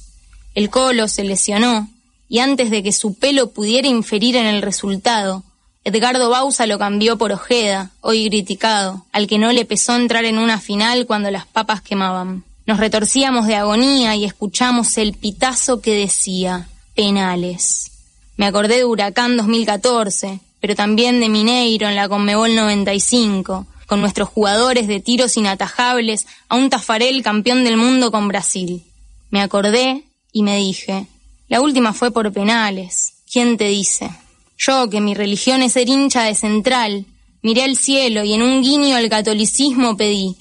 El 0.54 0.70
Colo 0.70 1.08
se 1.08 1.24
lesionó 1.24 1.89
y 2.28 2.39
antes 2.39 2.70
de 2.70 2.84
que 2.84 2.92
su 2.92 3.15
pelo 3.15 3.50
pudiera 3.52 3.88
inferir 3.88 4.36
en 4.36 4.46
el 4.46 4.62
resultado, 4.62 5.44
Edgardo 5.84 6.30
Bausa 6.30 6.68
lo 6.68 6.78
cambió 6.78 7.18
por 7.18 7.32
Ojeda, 7.32 7.92
hoy 8.02 8.28
criticado, 8.30 9.06
al 9.12 9.28
que 9.28 9.39
no 9.39 9.52
le 9.52 9.65
pesó 9.65 9.96
entrar 9.96 10.26
en 10.26 10.38
una 10.38 10.60
final 10.60 11.08
cuando 11.08 11.32
las 11.32 11.48
papas 11.48 11.82
quemaban. 11.82 12.44
Nos 12.68 12.80
retorcíamos 12.80 13.48
de 13.48 13.56
agonía 13.56 14.15
y 14.15 14.26
escuchamos 14.26 14.98
el 15.00 15.13
pitazo 15.13 15.82
que 15.82 15.96
decía, 15.96 16.68
penales. 16.94 17.92
Me 18.39 18.45
acordé 18.45 18.78
de 18.78 18.86
Huracán 18.86 19.36
2014, 19.36 20.39
pero 20.62 20.73
también 20.73 21.19
de 21.19 21.28
Mineiro 21.28 21.89
en 21.89 21.97
la 21.97 22.08
Conmebol 22.08 22.56
95, 22.56 23.67
con 23.86 23.99
nuestros 23.99 24.30
jugadores 24.30 24.88
de 24.88 25.02
tiros 25.02 25.36
inatajables 25.36 26.25
a 26.47 26.56
un 26.56 26.69
Tafarel 26.69 27.21
campeón 27.21 27.65
del 27.65 27.75
mundo 27.75 28.12
con 28.12 28.30
Brasil. 28.30 28.86
Me 29.30 29.41
acordé 29.41 30.06
y 30.32 30.43
me 30.43 30.56
dije, 30.56 31.06
la 31.49 31.60
última 31.60 31.91
fue 31.91 32.12
por 32.12 32.32
penales. 32.32 33.15
¿Quién 33.30 33.58
te 33.58 33.67
dice? 33.67 34.10
Yo, 34.58 34.89
que 34.89 35.02
mi 35.02 35.15
religión 35.15 35.62
es 35.62 35.73
ser 35.73 35.89
hincha 35.89 36.23
de 36.23 36.34
central, 36.34 37.08
miré 37.41 37.63
al 37.63 37.75
cielo 37.75 38.23
y 38.23 38.36
en 38.36 38.41
un 38.41 38.62
guiño 38.63 38.95
al 38.95 39.10
catolicismo 39.10 39.97
pedí, 39.97 40.38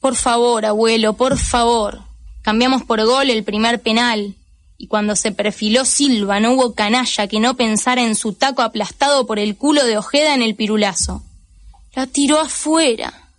por 0.00 0.16
favor, 0.16 0.64
abuelo, 0.64 1.12
por 1.12 1.36
favor. 1.36 2.04
Cambiamos 2.40 2.84
por 2.84 3.04
gol 3.04 3.28
el 3.28 3.44
primer 3.44 3.82
penal, 3.82 4.34
y 4.76 4.86
cuando 4.86 5.16
se 5.16 5.32
perfiló 5.32 5.84
Silva 5.84 6.40
no 6.40 6.52
hubo 6.52 6.74
canalla 6.74 7.26
que 7.28 7.40
no 7.40 7.56
pensara 7.56 8.02
en 8.02 8.16
su 8.16 8.32
taco 8.32 8.62
aplastado 8.62 9.26
por 9.26 9.38
el 9.38 9.56
culo 9.56 9.84
de 9.84 9.98
Ojeda 9.98 10.34
en 10.34 10.42
el 10.42 10.54
pirulazo. 10.54 11.22
La 11.94 12.06
tiró 12.06 12.40
afuera. 12.40 13.30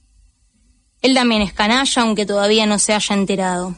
Él 1.01 1.13
también 1.13 1.41
es 1.41 1.53
canalla, 1.53 2.01
aunque 2.01 2.25
todavía 2.25 2.65
no 2.65 2.79
se 2.79 2.93
haya 2.93 3.15
enterado. 3.15 3.75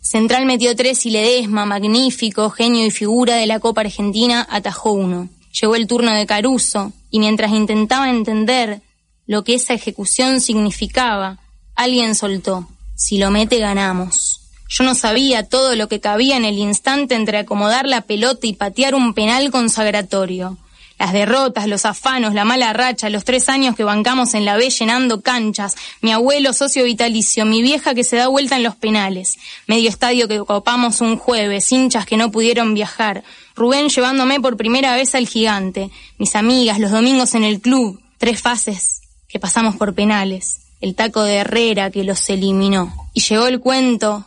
Central 0.00 0.46
metió 0.46 0.74
tres 0.74 1.04
y 1.06 1.10
Ledesma, 1.10 1.66
magnífico, 1.66 2.50
genio 2.50 2.86
y 2.86 2.90
figura 2.90 3.36
de 3.36 3.46
la 3.46 3.60
Copa 3.60 3.82
Argentina, 3.82 4.46
atajó 4.48 4.92
uno. 4.92 5.28
Llegó 5.60 5.76
el 5.76 5.86
turno 5.86 6.12
de 6.12 6.26
Caruso, 6.26 6.92
y 7.10 7.18
mientras 7.20 7.52
intentaba 7.52 8.08
entender 8.08 8.80
lo 9.26 9.44
que 9.44 9.54
esa 9.54 9.74
ejecución 9.74 10.40
significaba, 10.40 11.38
alguien 11.74 12.14
soltó. 12.14 12.66
Si 12.94 13.18
lo 13.18 13.30
mete, 13.30 13.58
ganamos. 13.58 14.37
Yo 14.68 14.84
no 14.84 14.94
sabía 14.94 15.48
todo 15.48 15.74
lo 15.76 15.88
que 15.88 16.00
cabía 16.00 16.36
en 16.36 16.44
el 16.44 16.58
instante 16.58 17.14
entre 17.14 17.38
acomodar 17.38 17.86
la 17.86 18.02
pelota 18.02 18.46
y 18.46 18.52
patear 18.52 18.94
un 18.94 19.14
penal 19.14 19.50
consagratorio. 19.50 20.58
Las 20.98 21.12
derrotas, 21.12 21.68
los 21.68 21.84
afanos, 21.84 22.34
la 22.34 22.44
mala 22.44 22.72
racha, 22.72 23.08
los 23.08 23.24
tres 23.24 23.48
años 23.48 23.76
que 23.76 23.84
bancamos 23.84 24.34
en 24.34 24.44
la 24.44 24.56
B 24.56 24.68
llenando 24.68 25.20
canchas, 25.20 25.76
mi 26.02 26.12
abuelo 26.12 26.52
socio 26.52 26.84
vitalicio, 26.84 27.44
mi 27.44 27.62
vieja 27.62 27.94
que 27.94 28.02
se 28.02 28.16
da 28.16 28.26
vuelta 28.26 28.56
en 28.56 28.64
los 28.64 28.74
penales, 28.74 29.38
medio 29.68 29.88
estadio 29.88 30.26
que 30.26 30.40
copamos 30.40 31.00
un 31.00 31.16
jueves, 31.16 31.70
hinchas 31.70 32.04
que 32.04 32.16
no 32.16 32.32
pudieron 32.32 32.74
viajar, 32.74 33.22
Rubén 33.54 33.88
llevándome 33.88 34.40
por 34.40 34.56
primera 34.56 34.94
vez 34.94 35.14
al 35.14 35.28
gigante, 35.28 35.90
mis 36.18 36.34
amigas, 36.36 36.78
los 36.78 36.90
domingos 36.90 37.34
en 37.34 37.44
el 37.44 37.60
club, 37.60 38.00
tres 38.18 38.42
fases 38.42 39.00
que 39.28 39.38
pasamos 39.38 39.76
por 39.76 39.94
penales, 39.94 40.60
el 40.80 40.94
taco 40.94 41.22
de 41.22 41.36
Herrera 41.36 41.90
que 41.90 42.04
los 42.04 42.28
eliminó. 42.30 42.92
Y 43.14 43.20
llegó 43.20 43.46
el 43.46 43.60
cuento 43.60 44.24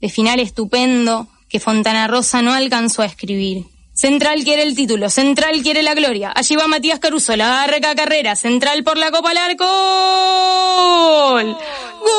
de 0.00 0.08
final 0.08 0.40
estupendo 0.40 1.28
que 1.48 1.60
Fontana 1.60 2.06
Rosa 2.06 2.42
no 2.42 2.52
alcanzó 2.52 3.02
a 3.02 3.06
escribir. 3.06 3.66
Central 3.92 4.44
quiere 4.44 4.62
el 4.62 4.74
título, 4.74 5.10
Central 5.10 5.60
quiere 5.62 5.82
la 5.82 5.94
gloria. 5.94 6.32
Allí 6.34 6.56
va 6.56 6.66
Matías 6.66 7.00
Caruso, 7.00 7.36
la 7.36 7.62
arca 7.62 7.94
carrera, 7.94 8.34
Central 8.34 8.82
por 8.82 8.96
la 8.96 9.10
Copa 9.10 9.30
al 9.32 9.36
arco. 9.36 9.66
¡Gol! 11.42 11.56
¡Gol! 12.00 12.10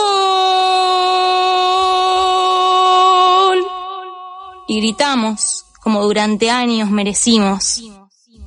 Y 4.68 4.78
gritamos, 4.80 5.66
como 5.82 6.04
durante 6.04 6.52
años 6.52 6.92
merecimos. 6.92 7.82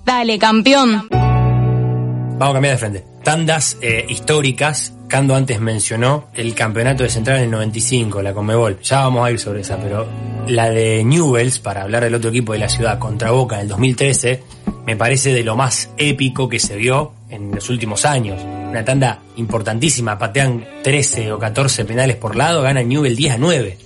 Dale, 0.04 0.38
campeón. 0.38 1.08
Vamos 1.10 2.50
a 2.50 2.52
cambiar 2.52 2.74
de 2.74 2.78
frente. 2.78 3.04
Tandas 3.24 3.78
eh, 3.80 4.06
históricas. 4.08 4.92
Cando 5.08 5.34
antes 5.34 5.60
mencionó 5.60 6.28
el 6.34 6.54
campeonato 6.54 7.02
de 7.02 7.08
Central 7.08 7.38
en 7.38 7.44
el 7.44 7.50
95, 7.50 8.22
la 8.22 8.32
Conmebol. 8.32 8.80
Ya 8.80 9.00
vamos 9.00 9.26
a 9.26 9.30
ir 9.30 9.38
sobre 9.38 9.60
esa, 9.60 9.76
pero 9.78 10.06
la 10.48 10.70
de 10.70 11.04
Newells, 11.04 11.58
para 11.58 11.82
hablar 11.82 12.04
del 12.04 12.14
otro 12.14 12.30
equipo 12.30 12.52
de 12.52 12.58
la 12.58 12.68
ciudad, 12.68 12.98
contra 12.98 13.30
Boca 13.30 13.56
en 13.56 13.62
el 13.62 13.68
2013, 13.68 14.42
me 14.86 14.96
parece 14.96 15.32
de 15.32 15.44
lo 15.44 15.56
más 15.56 15.90
épico 15.96 16.48
que 16.48 16.58
se 16.58 16.76
vio 16.76 17.12
en 17.30 17.52
los 17.52 17.70
últimos 17.70 18.04
años. 18.04 18.40
Una 18.42 18.84
tanda 18.84 19.22
importantísima, 19.36 20.18
patean 20.18 20.64
13 20.82 21.32
o 21.32 21.38
14 21.38 21.84
penales 21.84 22.16
por 22.16 22.36
lado, 22.36 22.62
gana 22.62 22.82
Newell 22.82 23.14
10 23.14 23.34
a 23.34 23.38
9. 23.38 23.78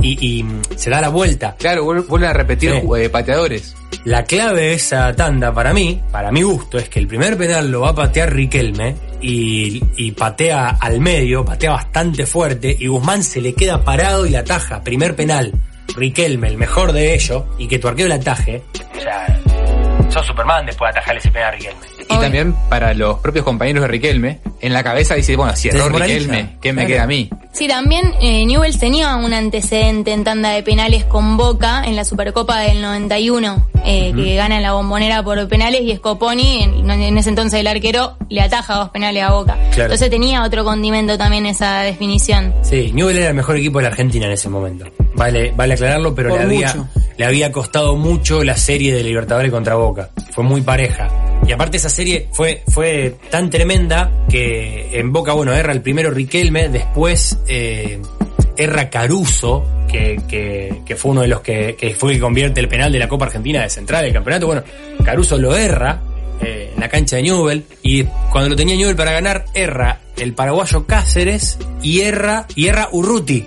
Y, 0.00 0.40
y 0.40 0.44
se 0.76 0.90
da 0.90 1.00
la 1.00 1.08
vuelta. 1.08 1.54
Claro, 1.58 1.84
vuel- 1.84 2.06
vuelven 2.06 2.30
a 2.30 2.32
repetir 2.32 2.72
Sí. 2.72 2.80
eh, 2.98 3.08
pateadores. 3.10 3.74
La 4.04 4.24
clave 4.24 4.60
de 4.62 4.72
esa 4.74 5.14
tanda 5.14 5.52
para 5.54 5.72
mí, 5.72 6.00
para 6.10 6.30
mi 6.30 6.42
gusto, 6.42 6.76
es 6.78 6.88
que 6.88 6.98
el 6.98 7.06
primer 7.06 7.36
penal 7.38 7.70
lo 7.70 7.80
va 7.82 7.90
a 7.90 7.94
patear 7.94 8.32
Riquelme 8.34 8.96
y, 9.20 9.82
y 9.96 10.12
patea 10.12 10.76
al 10.80 11.00
medio, 11.00 11.44
patea 11.44 11.70
bastante 11.72 12.26
fuerte 12.26 12.76
y 12.78 12.86
Guzmán 12.88 13.22
se 13.22 13.40
le 13.40 13.54
queda 13.54 13.82
parado 13.82 14.26
y 14.26 14.30
la 14.30 14.40
ataja. 14.40 14.82
Primer 14.82 15.14
penal, 15.16 15.52
Riquelme, 15.96 16.48
el 16.48 16.56
mejor 16.58 16.92
de 16.92 17.14
ellos, 17.14 17.44
y 17.58 17.66
que 17.68 17.78
tu 17.78 17.88
arquero 17.88 18.08
la 18.08 18.16
ataje. 18.16 18.62
Ya, 19.02 19.40
sos 20.14 20.26
Superman 20.26 20.64
después 20.66 20.92
de 20.92 20.98
atajar 20.98 21.16
ese 21.16 21.30
penal 21.30 21.48
a 21.48 21.50
Riquelme. 21.52 21.80
Y 22.08 22.18
también 22.18 22.54
para 22.68 22.94
los 22.94 23.18
propios 23.18 23.44
compañeros 23.44 23.82
de 23.82 23.88
Riquelme, 23.88 24.40
en 24.60 24.72
la 24.72 24.82
cabeza 24.82 25.14
dice, 25.14 25.36
bueno, 25.36 25.54
si 25.56 25.68
erró. 25.68 25.88
Riquelme, 25.88 26.56
¿qué 26.60 26.72
me 26.72 26.82
Claro. 26.82 26.94
queda 26.94 27.02
a 27.04 27.06
mí? 27.06 27.30
Sí, 27.52 27.68
también 27.68 28.12
eh, 28.20 28.44
Newell's 28.46 28.78
tenía 28.78 29.14
un 29.16 29.32
antecedente 29.32 30.12
en 30.12 30.24
tanda 30.24 30.50
de 30.50 30.62
penales 30.62 31.04
con 31.04 31.36
Boca 31.36 31.82
en 31.84 31.94
la 31.96 32.04
Supercopa 32.04 32.58
del 32.60 32.82
91, 32.82 33.66
eh, 33.84 34.12
que 34.14 34.34
gana 34.34 34.60
la 34.60 34.72
bombonera 34.72 35.22
por 35.22 35.46
penales 35.48 35.82
y 35.82 35.94
Scoponi, 35.96 36.62
en, 36.64 36.90
en 36.90 37.18
ese 37.18 37.28
entonces 37.28 37.60
el 37.60 37.66
arquero, 37.68 38.16
le 38.28 38.40
ataja 38.40 38.74
dos 38.74 38.88
penales 38.90 39.22
a 39.22 39.30
Boca. 39.32 39.54
Claro. 39.70 39.82
Entonces 39.84 40.10
tenía 40.10 40.42
otro 40.42 40.64
condimento 40.64 41.16
también 41.16 41.46
esa 41.46 41.80
definición. 41.82 42.52
Sí, 42.62 42.90
Newell 42.92 43.18
era 43.18 43.28
el 43.28 43.34
mejor 43.34 43.56
equipo 43.56 43.78
de 43.78 43.84
la 43.84 43.90
Argentina 43.90 44.26
en 44.26 44.32
ese 44.32 44.48
momento. 44.48 44.86
Vale, 45.14 45.52
vale 45.56 45.74
aclararlo, 45.74 46.14
pero 46.14 46.30
Por 46.30 46.38
le 46.38 46.44
había, 46.44 46.66
mucho. 46.74 46.88
le 47.16 47.24
había 47.24 47.52
costado 47.52 47.96
mucho 47.96 48.42
la 48.42 48.56
serie 48.56 48.94
de 48.94 49.02
Libertadores 49.02 49.50
contra 49.50 49.74
Boca. 49.76 50.10
Fue 50.32 50.44
muy 50.44 50.60
pareja. 50.62 51.08
Y 51.46 51.52
aparte 51.52 51.76
esa 51.76 51.90
serie 51.90 52.28
fue, 52.32 52.62
fue 52.68 53.16
tan 53.30 53.50
tremenda 53.50 54.10
que 54.28 54.98
en 54.98 55.12
Boca, 55.12 55.32
bueno, 55.32 55.52
erra 55.52 55.72
el 55.72 55.82
primero 55.82 56.10
Riquelme, 56.10 56.68
después 56.68 57.38
eh, 57.46 58.00
erra 58.56 58.88
Caruso, 58.90 59.64
que, 59.90 60.20
que, 60.26 60.80
que 60.84 60.96
fue 60.96 61.12
uno 61.12 61.20
de 61.20 61.28
los 61.28 61.40
que, 61.40 61.76
que 61.76 61.90
fue 61.94 62.12
el 62.12 62.16
que 62.16 62.22
convierte 62.22 62.60
el 62.60 62.68
penal 62.68 62.90
de 62.90 62.98
la 62.98 63.08
Copa 63.08 63.26
Argentina 63.26 63.62
de 63.62 63.68
central 63.70 64.04
del 64.04 64.12
campeonato. 64.12 64.46
Bueno, 64.46 64.62
Caruso 65.04 65.36
lo 65.38 65.54
erra 65.54 66.00
eh, 66.40 66.72
en 66.74 66.80
la 66.80 66.88
cancha 66.88 67.16
de 67.16 67.22
Newell 67.22 67.64
y 67.82 68.04
cuando 68.32 68.48
lo 68.50 68.56
tenía 68.56 68.74
Newell 68.74 68.96
para 68.96 69.12
ganar, 69.12 69.44
erra 69.54 70.00
el 70.16 70.34
paraguayo 70.34 70.86
Cáceres 70.86 71.58
y 71.82 72.00
erra, 72.00 72.46
y 72.54 72.66
erra 72.66 72.88
Urruti, 72.92 73.46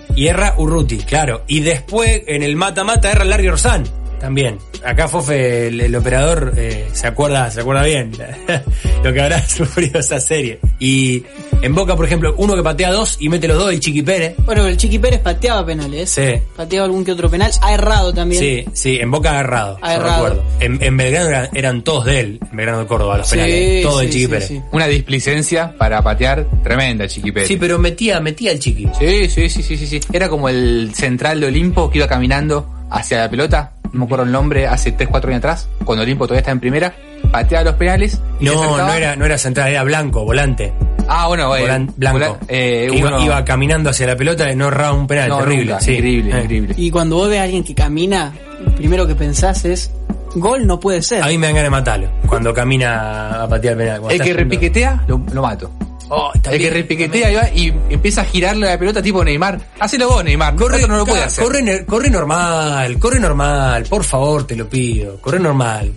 Urruti, 0.58 0.97
claro. 0.97 1.43
Y 1.47 1.62
después 1.62 2.23
en 2.27 2.43
el 2.43 2.56
mata-mata 2.56 3.12
erra 3.12 3.25
Larry 3.25 3.49
Orsán. 3.49 3.84
También. 4.19 4.58
Acá 4.86 5.08
Fofe, 5.08 5.67
el, 5.67 5.82
el 5.82 5.95
operador, 5.95 6.53
eh, 6.58 6.88
se 6.93 7.08
acuerda, 7.08 7.49
se 7.51 7.62
acuerda 7.62 7.84
bien 7.84 8.12
lo 9.03 9.13
que 9.13 9.21
habrá 9.21 9.39
sufrido 9.47 9.99
esa 9.99 10.19
serie. 10.19 10.60
Y 10.80 11.23
en 11.62 11.73
Boca, 11.75 11.95
por 11.95 12.06
ejemplo, 12.06 12.34
uno 12.38 12.56
que 12.56 12.63
patea 12.63 12.91
dos 12.91 13.17
y 13.19 13.30
mete 13.30 13.47
los 13.47 13.58
dos, 13.58 13.71
el 13.71 13.80
Chiqui 13.80 14.01
Pérez. 14.01 14.36
Bueno, 14.45 14.65
el 14.67 14.77
Chiqui 14.77 14.99
Pérez 14.99 15.19
pateaba 15.19 15.65
penales. 15.65 16.10
Sí. 16.10 16.34
Pateaba 16.56 16.86
algún 16.86 17.03
que 17.06 17.12
otro 17.12 17.30
penal. 17.30 17.51
Ha 17.62 17.73
errado 17.73 18.13
también. 18.13 18.41
Sí, 18.41 18.65
sí, 18.73 18.97
en 18.99 19.10
Boca. 19.12 19.38
Ha 19.38 19.39
errado. 19.41 19.80
recuerdo. 19.82 20.43
En, 20.60 20.82
en 20.82 20.97
Belgrano 20.97 21.30
eran, 21.30 21.49
eran 21.53 21.84
todos 21.84 22.06
de 22.06 22.19
él, 22.19 22.39
en 22.51 22.58
Belgrano 22.58 22.80
de 22.80 22.88
Córdoba, 22.88 23.17
los 23.17 23.27
Sí, 23.27 23.36
penales. 23.36 23.84
Todo 23.84 24.01
el 24.01 24.08
sí, 24.08 24.13
Chiqui 24.13 24.25
sí, 24.25 24.32
Pérez. 24.32 24.47
sí. 24.47 24.62
Una 24.71 24.88
displicencia 24.88 25.73
para 25.77 26.01
patear 26.01 26.47
tremenda, 26.63 27.08
Chiqui 27.08 27.32
Pérez. 27.32 27.47
Sí, 27.47 27.58
pero 27.58 27.77
metía, 27.80 28.19
metía 28.19 28.51
el 28.51 28.60
Chiqui. 28.60 28.88
Sí, 28.97 29.30
sí, 29.30 29.49
sí, 29.49 29.63
sí, 29.63 29.77
sí, 29.77 29.88
sí. 29.88 29.99
Era 30.13 30.30
como 30.30 30.49
el 30.49 30.91
central 30.95 31.39
de 31.39 31.47
Olimpo 31.47 31.89
que 31.89 31.97
iba 31.99 32.08
caminando 32.08 32.67
hacia 32.89 33.19
la 33.19 33.30
pelota. 33.30 33.71
No 33.93 34.00
me 34.00 34.06
acuerdo 34.06 34.26
el 34.26 34.32
nombre, 34.32 34.67
hace 34.67 34.91
3, 34.91 35.08
4 35.10 35.30
años 35.30 35.39
atrás, 35.39 35.69
cuando 35.86 36.04
Olimpo 36.04 36.26
todavía 36.26 36.41
está 36.41 36.52
en 36.52 36.60
primera. 36.60 36.93
Pateaba 37.32 37.63
los 37.65 37.76
penales. 37.76 38.21
y 38.39 38.45
No, 38.45 38.78
no 38.78 38.93
era, 38.93 39.15
no 39.15 39.26
era 39.26 39.38
central, 39.38 39.69
era 39.69 39.84
blanco, 39.84 40.23
volante. 40.26 40.73
Ah, 41.08 41.28
bueno, 41.28 41.56
eh, 41.56 41.62
Volan- 41.63 41.93
blanco. 41.95 42.38
eh, 42.50 42.88
Que 42.91 42.97
iba, 42.97 43.10
uno- 43.10 43.21
iba 43.26 43.45
caminando 43.45 43.89
hacia 43.89 44.08
la 44.08 44.17
pelota 44.17 44.52
y 44.52 44.56
no 44.58 44.67
erraba 44.67 44.91
un 44.93 45.08
penal, 45.08 45.30
No, 45.30 45.38
terrible. 45.39 45.65
nunca, 45.71 45.80
sí. 45.80 45.93
increíble, 45.93 46.32
Eh. 46.38 46.41
increíble. 46.41 46.73
Y 46.78 46.91
cuando 46.91 47.15
vos 47.15 47.30
ves 47.30 47.39
a 47.39 47.43
alguien 47.43 47.63
que 47.63 47.73
camina, 47.73 48.34
lo 48.65 48.71
primero 48.76 49.08
que 49.08 49.15
pensás 49.15 49.63
es, 49.63 49.89
gol 50.36 50.67
no 50.67 50.80
puede 50.82 51.02
ser. 51.02 51.23
A 51.23 51.28
mí 51.28 51.38
me 51.38 51.47
dan 51.47 51.56
ganas 51.56 51.67
de 51.67 51.69
matarlo 51.71 52.10
cuando 52.28 52.54
camina 52.54 53.43
a 53.43 53.47
patear 53.47 53.71
el 53.73 53.78
penal. 53.80 54.00
cuando 54.02 54.13
El 54.15 54.19
que 54.21 54.28
yendo- 54.34 54.38
repiquetea, 54.43 55.04
lo, 55.08 55.21
lo 55.32 55.41
mato. 55.41 55.71
Oh, 56.10 56.32
El 56.34 56.60
que 56.60 56.70
repiquetea 56.70 57.32
y, 57.32 57.36
va 57.36 57.50
y 57.50 57.67
empieza 57.93 58.22
a 58.22 58.26
girarle 58.26 58.67
la 58.67 58.80
pelota 58.80 59.02
tipo 59.02 59.24
Neymar. 59.24 59.60
Hacelo 59.80 60.08
vos, 60.08 60.24
Neymar. 60.24 60.56
Corre, 60.56 60.88
no 60.88 60.98
lo 60.98 61.06
puede 61.06 61.24
hacer. 61.24 61.43
corre, 61.43 61.86
corre 61.86 62.10
normal, 62.10 62.98
corre 62.98 63.20
normal, 63.20 63.86
por 63.89 64.04
favor, 64.04 64.48
te 64.48 64.56
lo 64.56 64.70
pido, 64.70 65.20
corre 65.20 65.39
normal. 65.39 65.93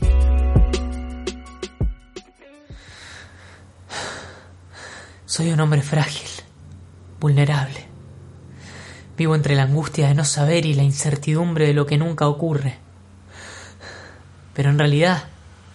Soy 5.27 5.53
un 5.53 5.61
hombre 5.61 5.81
frágil, 5.81 6.29
vulnerable. 7.21 7.87
Vivo 9.17 9.37
entre 9.37 9.55
la 9.55 9.63
angustia 9.63 10.09
de 10.09 10.15
no 10.15 10.25
saber 10.25 10.67
y 10.67 10.75
la 10.75 10.83
incertidumbre 10.83 11.69
de 11.69 11.75
lo 11.75 11.87
que 11.87 11.99
nunca 11.99 12.27
ocurre. 12.27 12.79
Pero 14.55 14.71
en 14.71 14.79
realidad, 14.79 15.25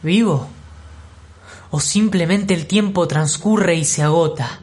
¿vivo? 0.03 0.49
¿O 1.75 1.81
simplemente 1.81 2.53
el 2.53 2.67
tiempo 2.67 3.05
transcurre 3.05 3.75
y 3.75 3.83
se 3.83 4.01
agota? 4.01 4.61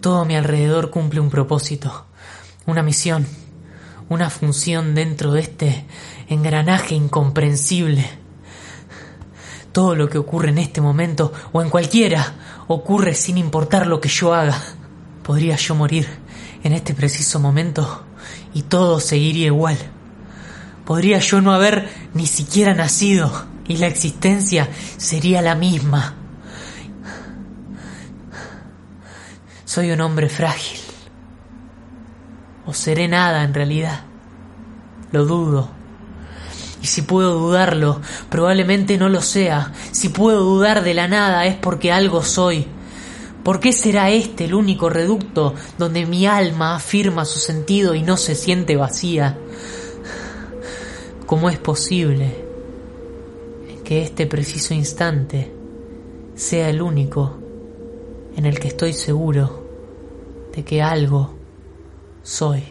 Todo 0.00 0.20
a 0.20 0.24
mi 0.24 0.34
alrededor 0.34 0.88
cumple 0.88 1.20
un 1.20 1.28
propósito, 1.28 2.06
una 2.64 2.82
misión, 2.82 3.26
una 4.08 4.30
función 4.30 4.94
dentro 4.94 5.32
de 5.32 5.42
este 5.42 5.84
engranaje 6.30 6.94
incomprensible. 6.94 8.08
Todo 9.72 9.94
lo 9.94 10.08
que 10.08 10.16
ocurre 10.16 10.48
en 10.48 10.56
este 10.56 10.80
momento 10.80 11.34
o 11.52 11.60
en 11.60 11.68
cualquiera 11.68 12.64
ocurre 12.68 13.12
sin 13.12 13.36
importar 13.36 13.86
lo 13.86 14.00
que 14.00 14.08
yo 14.08 14.32
haga. 14.32 14.58
Podría 15.22 15.56
yo 15.56 15.74
morir 15.74 16.08
en 16.64 16.72
este 16.72 16.94
preciso 16.94 17.40
momento 17.40 18.04
y 18.54 18.62
todo 18.62 19.00
seguiría 19.00 19.48
igual. 19.48 19.76
Podría 20.86 21.18
yo 21.18 21.42
no 21.42 21.52
haber 21.52 21.90
ni 22.14 22.24
siquiera 22.26 22.72
nacido 22.72 23.51
y 23.68 23.76
la 23.76 23.86
existencia 23.86 24.68
sería 24.96 25.42
la 25.42 25.54
misma. 25.54 26.14
Soy 29.64 29.90
un 29.90 30.00
hombre 30.00 30.28
frágil. 30.28 30.80
O 32.66 32.74
seré 32.74 33.08
nada 33.08 33.42
en 33.42 33.54
realidad. 33.54 34.02
Lo 35.12 35.24
dudo. 35.24 35.70
Y 36.82 36.86
si 36.86 37.02
puedo 37.02 37.38
dudarlo, 37.38 38.00
probablemente 38.28 38.98
no 38.98 39.08
lo 39.08 39.20
sea. 39.20 39.72
Si 39.92 40.08
puedo 40.08 40.42
dudar 40.42 40.82
de 40.82 40.94
la 40.94 41.08
nada 41.08 41.46
es 41.46 41.56
porque 41.56 41.92
algo 41.92 42.22
soy. 42.22 42.66
¿Por 43.44 43.60
qué 43.60 43.72
será 43.72 44.10
este 44.10 44.44
el 44.44 44.54
único 44.54 44.88
reducto 44.88 45.54
donde 45.78 46.06
mi 46.06 46.26
alma 46.26 46.76
afirma 46.76 47.24
su 47.24 47.38
sentido 47.38 47.94
y 47.94 48.02
no 48.02 48.16
se 48.16 48.34
siente 48.34 48.76
vacía? 48.76 49.38
¿Cómo 51.26 51.50
es 51.50 51.58
posible 51.58 52.51
que 53.84 54.02
este 54.02 54.26
preciso 54.26 54.74
instante 54.74 55.52
sea 56.34 56.70
el 56.70 56.82
único 56.82 57.38
en 58.36 58.46
el 58.46 58.58
que 58.58 58.68
estoy 58.68 58.92
seguro 58.92 59.66
de 60.54 60.64
que 60.64 60.82
algo 60.82 61.34
soy? 62.22 62.62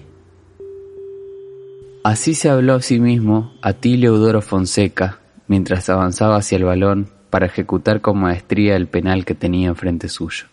Así 2.04 2.34
se 2.34 2.50
habló 2.50 2.76
a 2.76 2.82
sí 2.82 3.00
mismo 3.00 3.54
Fonseca 4.42 5.20
mientras 5.48 5.90
avanzaba 5.90 6.38
hacia 6.38 6.58
el 6.58 6.64
balón 6.64 7.10
para 7.30 7.46
ejecutar 7.46 8.02
con 8.02 8.20
maestría 8.20 8.76
el 8.76 8.88
penal 8.88 9.24
que 9.26 9.36
tenía 9.36 9.70
enfrente 9.70 10.10
suyo. 10.10 10.46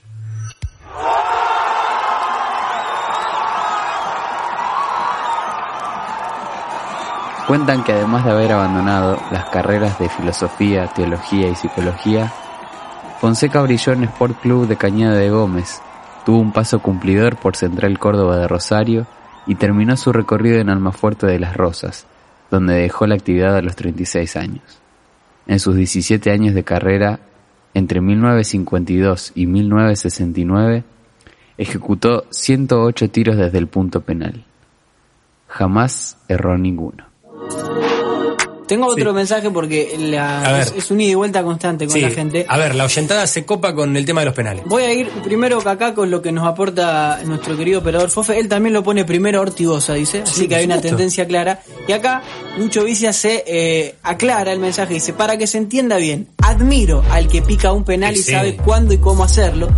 Cuentan 7.49 7.83
que 7.83 7.93
además 7.93 8.27
de 8.27 8.33
haber 8.33 8.53
abandonado 8.53 9.17
las 9.33 9.49
carreras 9.49 9.99
de 9.99 10.11
filosofía, 10.11 10.87
teología 10.89 11.49
y 11.49 11.55
psicología, 11.55 12.31
Fonseca 13.23 13.63
brilló 13.63 13.95
en 13.95 14.05
Sport 14.05 14.43
Club 14.43 14.69
de 14.69 14.77
Cañada 14.77 15.17
de 15.17 15.31
Gómez, 15.31 15.81
tuvo 16.27 16.41
un 16.41 16.53
paso 16.53 16.81
cumplidor 16.81 17.37
por 17.37 17.57
Central 17.57 17.99
Córdoba 17.99 18.37
de 18.37 18.49
Rosario 18.49 19.07
y 19.47 19.55
terminó 19.55 19.97
su 19.97 20.13
recorrido 20.13 20.61
en 20.61 20.69
Almafuerte 20.69 21.27
de 21.27 21.39
las 21.39 21.57
Rosas, 21.57 22.07
donde 22.51 22.75
dejó 22.75 23.07
la 23.07 23.15
actividad 23.15 23.57
a 23.57 23.63
los 23.63 23.77
36 23.77 24.37
años. 24.37 24.83
En 25.47 25.59
sus 25.59 25.75
17 25.75 26.31
años 26.31 26.55
de 26.55 26.65
carrera, 26.65 27.19
entre 27.73 28.03
1952 28.03 29.33
y 29.35 29.47
1969, 29.47 30.85
ejecutó 31.57 32.27
108 32.29 33.09
tiros 33.09 33.39
desde 33.39 33.57
el 33.57 33.69
punto 33.69 34.03
penal. 34.03 34.45
Jamás 35.47 36.19
erró 36.29 36.59
ninguno. 36.59 37.08
Tengo 38.69 38.87
otro 38.87 39.13
mensaje 39.13 39.51
porque 39.51 39.97
la- 39.99 40.61
es, 40.61 40.73
es 40.77 40.91
un 40.91 41.01
ida 41.01 41.13
y 41.13 41.15
vuelta 41.15 41.43
constante 41.43 41.87
con 41.87 41.95
Sí, 41.95 42.01
la 42.01 42.11
gente. 42.11 42.47
A 42.49 42.57
ver, 42.59 42.75
la 42.75 42.85
oyentada 42.85 43.27
se 43.27 43.45
copa 43.45 43.75
con 43.75 43.97
el 43.97 44.05
tema 44.05 44.21
de 44.21 44.27
los 44.27 44.35
penales. 44.35 44.63
Voy 44.67 44.83
a 44.85 44.93
ir 44.93 45.09
primero 45.25 45.59
acá 45.69 45.95
con 45.95 46.11
lo 46.11 46.23
que 46.23 46.31
nos 46.31 46.47
aporta 46.47 47.21
nuestro 47.25 47.57
querido 47.57 47.81
operador 47.81 48.11
Fofe. 48.11 48.39
Él 48.39 48.49
también 48.49 48.73
lo 48.75 48.83
pone 48.83 49.05
primero 49.05 49.41
Ortigosa, 49.41 49.95
dice. 49.95 50.23
Así 50.23 50.43
Sí, 50.43 50.49
que 50.49 50.57
hay 50.57 50.67
una 50.67 50.77
supuesto. 50.77 50.97
tendencia 50.97 51.27
clara. 51.27 51.61
Y 51.89 51.93
acá, 51.93 52.23
Lucho 52.59 52.85
Vicia 52.85 53.13
se 53.13 53.43
eh, 53.47 53.95
aclara 54.03 54.53
el 54.53 54.59
mensaje. 54.61 54.95
Dice, 54.95 55.13
para 55.15 55.37
que 55.39 55.47
se 55.47 55.59
entienda 55.59 55.97
bien, 55.97 56.29
admiro 56.49 57.03
al 57.11 57.29
que 57.29 57.43
pica 57.43 57.73
un 57.73 57.85
penal 57.85 58.15
y 58.15 58.23
Sí. 58.23 58.33
sabe 58.33 58.57
cuándo 58.57 58.95
y 58.95 58.99
cómo 58.99 59.25
hacerlo. 59.25 59.69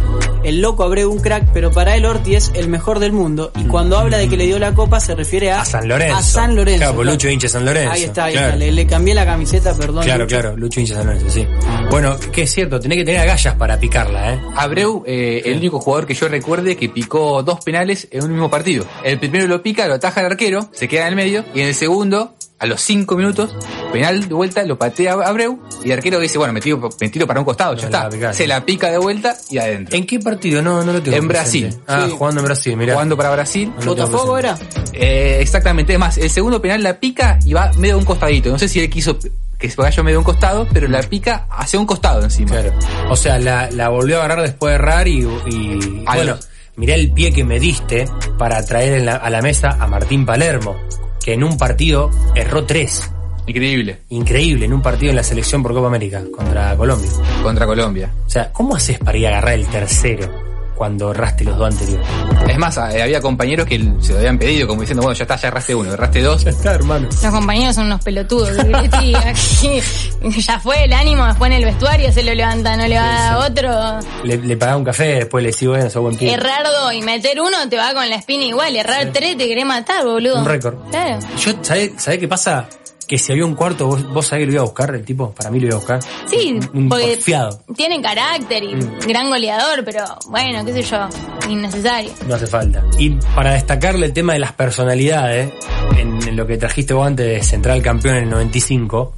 El 0.43 0.63
loco 0.63 0.85
Abreu 0.85 1.11
un 1.13 1.21
crack, 1.21 1.51
pero 1.53 1.71
para 1.71 1.97
él 1.97 2.07
Orti 2.07 2.35
es 2.35 2.51
el 2.55 2.69
mejor 2.69 2.99
del 2.99 3.13
mundo. 3.13 3.53
Y 3.61 3.65
cuando 3.65 3.99
habla 3.99 4.17
de 4.17 4.29
que 4.29 4.37
le 4.39 4.47
dio 4.47 4.59
la 4.59 4.73
copa 4.73 4.99
se 5.01 5.15
refiere 5.15 5.51
a, 5.51 5.61
A 5.61 5.65
San 5.67 5.87
Lorenzo. 5.87 6.17
A 6.17 6.23
San 6.23 6.57
Lorenzo. 6.57 6.79
Claro, 6.79 6.95
claro. 6.95 7.11
Lucho 7.13 7.29
hincha 7.29 7.49
San 7.49 7.65
Lorenzo. 7.67 7.93
Ahí 7.93 8.05
está, 8.05 8.25
ahí 8.25 8.33
claro. 8.33 8.47
está. 8.49 8.59
Le, 8.59 8.73
le 8.73 8.87
cambié 8.87 9.15
la 9.15 9.27
camiseta, 9.27 9.75
perdón. 9.77 10.05
Claro, 10.05 10.25
Lucho. 10.25 10.37
claro, 10.41 10.57
Lucho 10.57 10.81
hincha 10.81 10.95
San 10.95 11.07
Lorenzo, 11.07 11.29
sí. 11.31 11.47
Bueno, 11.91 12.17
que 12.33 12.43
es 12.43 12.53
cierto, 12.53 12.81
tenés 12.81 12.99
que 12.99 13.05
tener 13.05 13.21
agallas 13.21 13.55
para 13.57 13.79
picarla, 13.79 14.35
¿eh? 14.35 14.41
Abreu, 14.57 15.03
eh, 15.07 15.43
el 15.45 15.59
único 15.59 15.79
jugador 15.81 16.07
que 16.07 16.15
yo 16.15 16.29
recuerde 16.29 16.77
que 16.77 16.89
picó 16.89 17.43
dos 17.43 17.63
penales 17.63 18.09
en 18.11 18.25
un 18.25 18.31
mismo 18.33 18.49
partido. 18.49 18.87
El 19.05 19.19
primero 19.19 19.47
lo 19.47 19.63
pica, 19.63 19.87
lo 19.89 19.95
ataja 19.95 20.21
el 20.21 20.27
arquero, 20.27 20.69
se 20.73 20.89
queda 20.89 21.03
en 21.03 21.09
el 21.09 21.17
medio, 21.17 21.45
y 21.55 21.61
en 21.61 21.69
el 21.69 21.75
segundo, 21.75 22.35
a 22.61 22.67
los 22.67 22.81
cinco 22.83 23.17
minutos, 23.17 23.57
Penal 23.93 24.29
de 24.29 24.35
vuelta, 24.35 24.63
lo 24.65 24.79
patea 24.79 25.15
Abreu 25.15 25.59
y 25.83 25.87
el 25.87 25.93
arquero 25.99 26.21
dice, 26.21 26.39
bueno, 26.39 26.53
me 26.53 26.61
tiro, 26.61 26.89
me 27.01 27.09
tiro 27.09 27.27
para 27.27 27.41
un 27.41 27.45
costado, 27.47 27.75
ya 27.75 27.87
No, 27.87 27.91
la 27.91 27.99
está. 27.99 28.11
pica, 28.11 28.33
Se 28.35 28.47
la 28.47 28.65
pica 28.65 28.91
de 28.91 28.99
vuelta 28.99 29.35
y 29.51 29.59
adentro. 29.59 29.97
¿En 29.97 30.07
qué 30.07 30.21
partido? 30.21 30.63
No, 30.63 30.85
no 30.85 30.93
lo 30.93 31.03
tengo. 31.03 31.17
En 31.17 31.27
presente. 31.27 31.69
Brasil. 31.77 31.83
Ah, 31.89 32.05
Sí. 32.07 32.15
jugando 32.17 32.41
en 32.41 32.45
Brasil, 32.45 32.77
mira. 32.77 32.93
Jugando 32.93 33.17
para 33.17 33.31
Brasil. 33.31 33.73
No 33.81 33.87
¿Botafogo 33.87 34.39
era? 34.39 34.57
Eh, 34.93 35.39
exactamente, 35.41 35.93
es 35.95 35.99
más, 35.99 36.19
el 36.19 36.31
segundo 36.31 36.61
penal 36.63 36.83
la 36.83 37.01
pica 37.01 37.39
y 37.45 37.53
va 37.55 37.73
medio 37.79 37.95
de 37.95 38.01
un 38.01 38.05
costadito. 38.05 38.51
No 38.51 38.59
sé 38.59 38.69
si 38.69 38.79
él 38.79 38.91
quiso 38.91 39.19
que 39.59 39.69
se 39.71 39.77
vaya 39.81 40.03
medio 40.03 40.15
de 40.17 40.19
un 40.19 40.25
costado, 40.25 40.69
pero 40.73 40.87
la 40.89 41.03
pica 41.03 41.47
hacia 41.51 41.79
un 41.81 41.87
costado 41.87 42.23
encima. 42.23 42.51
Claro. 42.53 42.73
O 43.09 43.17
sea, 43.17 43.39
la, 43.39 43.71
la 43.71 43.89
volvió 43.89 44.17
a 44.21 44.25
agarrar 44.25 44.43
después 44.45 44.71
de 44.73 44.75
errar 44.77 45.09
y, 45.09 45.27
y 45.47 46.05
bueno, 46.05 46.37
mirá 46.77 46.95
el 46.95 47.11
pie 47.13 47.33
que 47.33 47.45
me 47.45 47.59
diste 47.59 48.07
para 48.39 48.65
traer 48.65 48.95
en 48.95 49.07
la- 49.07 49.17
a 49.17 49.29
la 49.31 49.43
mesa 49.43 49.77
a 49.81 49.87
Martín 49.87 50.25
Palermo, 50.25 50.77
que 51.25 51.35
en 51.35 51.45
un 51.45 51.57
partido 51.57 52.11
erró 52.35 52.65
tres. 52.65 53.11
Increíble. 53.47 54.01
Increíble, 54.11 54.67
en 54.67 54.73
un 54.73 54.83
partido 54.83 55.11
en 55.11 55.17
la 55.17 55.23
selección 55.23 55.63
por 55.63 55.73
Copa 55.73 55.89
América 55.89 56.23
contra 56.35 56.77
Colombia. 56.77 57.11
Contra 57.43 57.67
Colombia. 57.67 58.11
O 58.27 58.31
sea, 58.31 58.53
¿cómo 58.53 58.77
haces 58.77 58.99
para 58.99 59.19
ir 59.19 59.27
a 59.27 59.31
agarrar 59.31 59.55
el 59.55 59.67
tercero 59.67 60.50
cuando 60.81 61.11
erraste 61.11 61.45
los 61.45 61.59
dos 61.59 61.75
anteriores? 61.75 62.09
Es 62.49 62.57
más, 62.57 62.75
eh, 62.79 63.03
había 63.03 63.21
compañeros 63.21 63.67
que 63.67 63.79
se 64.01 64.15
lo 64.15 64.19
habían 64.19 64.39
pedido 64.39 64.67
como 64.67 64.81
diciendo, 64.81 65.03
bueno, 65.03 65.15
ya 65.15 65.25
está, 65.25 65.37
ya 65.37 65.49
erraste 65.49 65.75
uno, 65.75 65.93
erraste 65.93 66.23
dos. 66.23 66.43
Ya 66.43 66.49
está, 66.49 66.73
hermano. 66.73 67.07
Los 67.23 67.35
compañeros 67.35 67.75
son 67.75 67.85
unos 67.85 68.03
pelotudos. 68.03 68.57
Sí, 68.99 69.15
aquí 69.15 69.79
ya 70.41 70.59
fue 70.59 70.85
el 70.85 70.95
ánimo, 70.95 71.27
después 71.27 71.51
en 71.51 71.59
el 71.59 71.67
vestuario 71.67 72.11
se 72.11 72.23
lo 72.23 72.33
levanta, 72.33 72.79
no 72.79 72.89
le 72.89 72.97
va 72.97 73.05
a 73.05 73.35
dar 73.35 73.51
otro. 73.51 74.09
Le, 74.25 74.39
le 74.39 74.57
pagaba 74.57 74.79
un 74.79 74.85
café, 74.85 75.17
después 75.17 75.45
le 75.45 75.53
sigo, 75.53 75.73
bueno, 75.73 75.91
sos 75.91 76.01
buen 76.01 76.17
tío. 76.17 76.33
Errar 76.33 76.65
dos 76.65 76.95
y 76.95 77.03
meter 77.03 77.39
uno 77.43 77.69
te 77.69 77.77
va 77.77 77.93
con 77.93 78.09
la 78.09 78.17
espina 78.17 78.45
igual. 78.45 78.75
Errar 78.75 79.11
tres 79.13 79.37
te 79.37 79.49
querés 79.49 79.67
matar, 79.67 80.07
boludo. 80.07 80.39
Un 80.39 80.47
récord. 80.47 80.77
Claro. 80.91 81.19
Yo, 81.37 81.53
¿sabés 81.61 81.93
sabe 81.99 82.19
qué 82.19 82.27
pasa? 82.27 82.67
Que 83.11 83.19
si 83.19 83.33
había 83.33 83.45
un 83.45 83.57
cuarto, 83.57 83.89
vos, 83.89 84.09
vos 84.13 84.25
sabés 84.25 84.43
que 84.43 84.47
lo 84.47 84.53
iba 84.53 84.63
a 84.63 84.67
buscar, 84.67 84.95
el 84.95 85.05
tipo, 85.05 85.33
para 85.33 85.51
mí 85.51 85.59
lo 85.59 85.67
iba 85.67 85.75
a 85.75 85.79
buscar. 85.79 85.99
Sí, 86.27 86.61
Un 86.73 86.89
porque 86.89 87.17
porfiado. 87.17 87.61
tiene 87.75 88.01
carácter 88.01 88.63
y 88.63 88.77
Mm. 88.77 88.99
gran 89.09 89.29
goleador, 89.29 89.85
pero 89.85 90.05
bueno, 90.29 90.65
qué 90.65 90.73
sé 90.75 90.83
yo, 90.83 91.09
innecesario. 91.49 92.13
No 92.29 92.37
hace 92.37 92.47
falta. 92.47 92.85
Y 92.99 93.11
para 93.35 93.55
destacarle 93.55 94.07
el 94.07 94.13
tema 94.13 94.35
de 94.35 94.39
las 94.39 94.53
personalidades, 94.53 95.53
en, 95.99 96.23
en 96.29 96.37
lo 96.37 96.47
que 96.47 96.57
trajiste 96.57 96.95
vos 96.95 97.05
antes 97.05 97.27
de 97.27 97.43
Central 97.43 97.83
Campeón 97.83 98.15
en 98.17 98.23
el 98.25 98.31
95, 98.31 99.15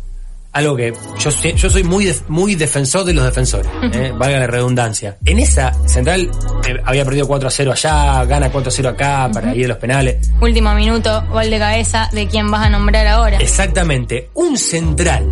algo 0.52 0.76
que 0.76 0.92
yo, 1.18 1.30
yo 1.30 1.70
soy 1.70 1.82
muy, 1.82 2.12
muy 2.28 2.54
defensor 2.54 3.04
de 3.04 3.14
los 3.14 3.24
defensores, 3.24 3.70
eh, 3.92 4.12
valga 4.16 4.38
la 4.38 4.46
redundancia. 4.46 5.16
En 5.24 5.38
esa, 5.38 5.72
Central 5.86 6.30
eh, 6.66 6.76
había 6.84 7.04
perdido 7.04 7.26
4 7.26 7.48
a 7.48 7.50
0 7.50 7.72
allá, 7.72 8.24
gana 8.26 8.50
4 8.50 8.68
a 8.68 8.72
0 8.72 8.88
acá, 8.90 9.30
para 9.32 9.54
ir 9.54 9.64
a 9.64 9.68
los 9.68 9.78
penales. 9.78 10.30
Último 10.40 10.74
minuto, 10.74 11.24
gol 11.30 11.50
de 11.50 11.58
cabeza 11.58 12.08
de 12.12 12.26
quién 12.26 12.50
vas 12.50 12.66
a 12.66 12.70
nombrar 12.70 13.06
ahora. 13.06 13.38
Exactamente, 13.38 14.30
un 14.34 14.58
central, 14.58 15.30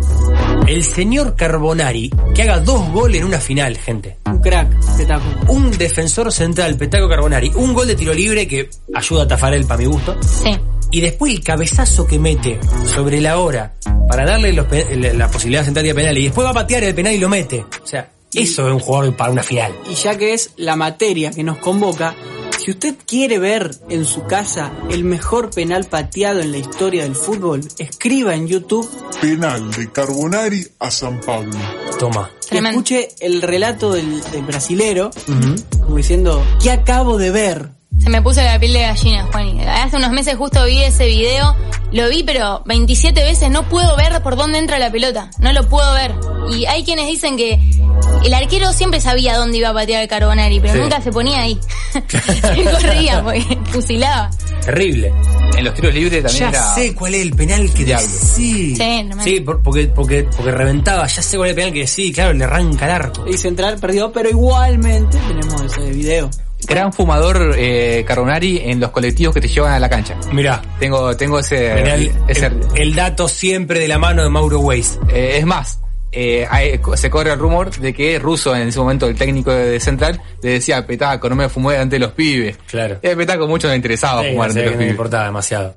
el 0.67 0.83
señor 0.83 1.35
Carbonari, 1.35 2.11
que 2.33 2.41
haga 2.41 2.59
dos 2.59 2.89
goles 2.91 3.21
en 3.21 3.27
una 3.27 3.39
final, 3.39 3.77
gente. 3.77 4.17
Un 4.25 4.39
crack, 4.39 4.73
espectáculo. 4.79 5.53
Un 5.53 5.71
defensor 5.77 6.31
central, 6.31 6.77
Petaco 6.77 7.07
Carbonari, 7.07 7.51
un 7.55 7.73
gol 7.73 7.87
de 7.87 7.95
tiro 7.95 8.13
libre 8.13 8.47
que 8.47 8.69
ayuda 8.93 9.23
a 9.23 9.27
Tafarel 9.27 9.65
para 9.65 9.77
mi 9.77 9.85
gusto. 9.85 10.17
Sí. 10.21 10.57
Y 10.91 11.01
después 11.01 11.33
el 11.33 11.43
cabezazo 11.43 12.05
que 12.05 12.19
mete 12.19 12.59
sobre 12.85 13.21
la 13.21 13.39
hora 13.39 13.73
para 14.07 14.25
darle 14.25 14.51
los 14.51 14.67
la 14.69 15.31
posibilidad 15.31 15.61
de 15.61 15.65
central 15.65 15.85
de 15.85 15.95
penal 15.95 16.17
y 16.17 16.23
después 16.25 16.45
va 16.45 16.51
a 16.51 16.53
patear 16.53 16.83
el 16.83 16.93
penal 16.93 17.13
y 17.13 17.17
lo 17.17 17.29
mete. 17.29 17.65
O 17.81 17.87
sea, 17.87 18.11
eso 18.33 18.67
es 18.67 18.73
un 18.73 18.79
jugador 18.79 19.15
para 19.15 19.31
una 19.31 19.43
final. 19.43 19.73
Y 19.89 19.95
ya 19.95 20.17
que 20.17 20.33
es 20.33 20.51
la 20.57 20.75
materia 20.75 21.31
que 21.31 21.43
nos 21.43 21.57
convoca, 21.57 22.15
si 22.63 22.71
usted 22.71 22.95
quiere 23.07 23.39
ver 23.39 23.71
en 23.89 24.05
su 24.05 24.23
casa 24.23 24.71
el 24.89 25.03
mejor 25.03 25.49
penal 25.49 25.85
pateado 25.85 26.41
en 26.41 26.51
la 26.51 26.57
historia 26.57 27.03
del 27.03 27.15
fútbol, 27.15 27.61
escriba 27.79 28.35
en 28.35 28.47
YouTube 28.47 28.87
Penal 29.19 29.71
de 29.71 29.91
Carbonari 29.91 30.67
a 30.79 30.91
San 30.91 31.19
Pablo. 31.21 31.57
Toma. 31.97 32.29
y 32.51 32.57
escuche 32.57 33.09
el 33.19 33.41
relato 33.41 33.93
del, 33.93 34.21
del 34.31 34.43
brasilero, 34.43 35.09
como 35.83 35.97
diciendo, 35.97 36.45
¿qué 36.61 36.71
acabo 36.71 37.17
de 37.17 37.31
ver? 37.31 37.80
Se 38.03 38.09
me 38.09 38.21
puso 38.21 38.41
la 38.41 38.57
piel 38.59 38.73
de 38.73 38.81
gallina, 38.81 39.27
Juan. 39.31 39.59
Hace 39.61 39.97
unos 39.97 40.11
meses 40.11 40.35
justo 40.35 40.65
vi 40.65 40.81
ese 40.83 41.05
video. 41.05 41.55
Lo 41.91 42.09
vi, 42.09 42.23
pero 42.23 42.63
27 42.65 43.21
veces 43.23 43.51
no 43.51 43.63
puedo 43.69 43.95
ver 43.97 44.21
por 44.23 44.35
dónde 44.35 44.57
entra 44.59 44.79
la 44.79 44.91
pelota. 44.91 45.29
No 45.39 45.51
lo 45.53 45.67
puedo 45.69 45.93
ver. 45.93 46.13
Y 46.51 46.65
hay 46.65 46.83
quienes 46.83 47.05
dicen 47.07 47.37
que 47.37 47.59
el 48.25 48.33
arquero 48.33 48.71
siempre 48.73 48.99
sabía 49.01 49.37
dónde 49.37 49.57
iba 49.57 49.69
a 49.69 49.73
patear 49.73 50.01
el 50.01 50.07
Carbonari, 50.07 50.59
pero 50.59 50.73
Sí. 50.73 50.79
nunca 50.79 51.01
se 51.01 51.11
ponía 51.11 51.41
ahí. 51.41 51.59
Él 52.55 52.69
corría, 52.71 53.21
porque 53.23 53.57
fusilaba. 53.71 54.31
Terrible. 54.65 55.13
En 55.57 55.65
los 55.65 55.73
tiros 55.73 55.93
libres 55.93 56.23
también 56.23 56.43
Ya 56.43 56.49
era... 56.49 56.75
sé 56.75 56.95
cuál 56.95 57.13
es 57.15 57.21
el 57.21 57.33
penal 57.33 57.71
que 57.73 57.83
Diablo. 57.85 58.07
Sí. 58.07 58.75
Sí. 58.75 59.09
Sí, 59.23 59.39
por- 59.41 59.61
porque, 59.61 59.87
porque, 59.87 60.23
porque 60.23 60.51
reventaba. 60.51 61.05
Ya 61.07 61.21
sé 61.21 61.37
cuál 61.37 61.49
es 61.49 61.51
el 61.51 61.55
penal 61.57 61.73
que 61.73 61.87
sí, 61.87 62.11
claro, 62.13 62.33
le 62.33 62.43
arranca 62.45 62.85
el 62.85 62.91
arco. 62.91 63.27
Y 63.27 63.37
Central 63.37 63.77
perdió, 63.79 64.11
pero 64.11 64.29
igualmente 64.29 65.17
tenemos 65.27 65.61
ese 65.63 65.91
video. 65.91 66.29
Gran 66.71 66.93
fumador 66.93 67.53
eh, 67.57 68.03
Carbonari 68.07 68.61
en 68.63 68.79
los 68.79 68.91
colectivos 68.91 69.33
que 69.35 69.41
te 69.41 69.47
llevan 69.49 69.73
a 69.73 69.79
la 69.79 69.89
cancha. 69.89 70.15
Mirá. 70.31 70.61
Tengo, 70.79 71.15
tengo 71.17 71.39
ese... 71.39 71.73
Mirá 71.75 71.95
el, 71.95 72.11
ese- 72.27 72.45
el- 72.47 72.61
el 72.75 72.95
dato 72.95 73.27
siempre 73.27 73.79
de 73.79 73.87
la 73.89 73.97
mano 73.99 74.23
de 74.23 74.29
Mauro 74.29 74.59
Weiss. 74.61 74.97
Eh, 75.09 75.35
es 75.37 75.45
más, 75.45 75.81
eh, 76.13 76.47
hay- 76.49 76.79
se 76.95 77.09
corre 77.09 77.33
el 77.33 77.39
rumor 77.39 77.71
de 77.71 77.93
que 77.93 78.17
Russo, 78.19 78.55
en 78.55 78.69
ese 78.69 78.79
momento 78.79 79.05
el 79.07 79.15
técnico 79.15 79.51
de 79.51 79.79
Central, 79.81 80.21
le 80.41 80.51
decía 80.51 80.85
Petaco, 80.87 81.27
no 81.29 81.35
me 81.35 81.49
fumé 81.49 81.75
ante 81.77 81.99
los 81.99 82.13
pibes. 82.13 82.57
Claro. 82.69 82.99
Y 83.03 83.07
a 83.09 83.15
Petaco 83.17 83.47
mucho 83.47 83.67
le 83.67 83.75
interesaba 83.75 84.23
Sí, 84.23 84.29
fumar 84.31 84.47
ante 84.49 84.61
los 84.61 84.71
no 84.71 84.77
me 84.77 84.83
pibes. 84.83 84.91
importaba 84.91 85.25
demasiado. 85.25 85.75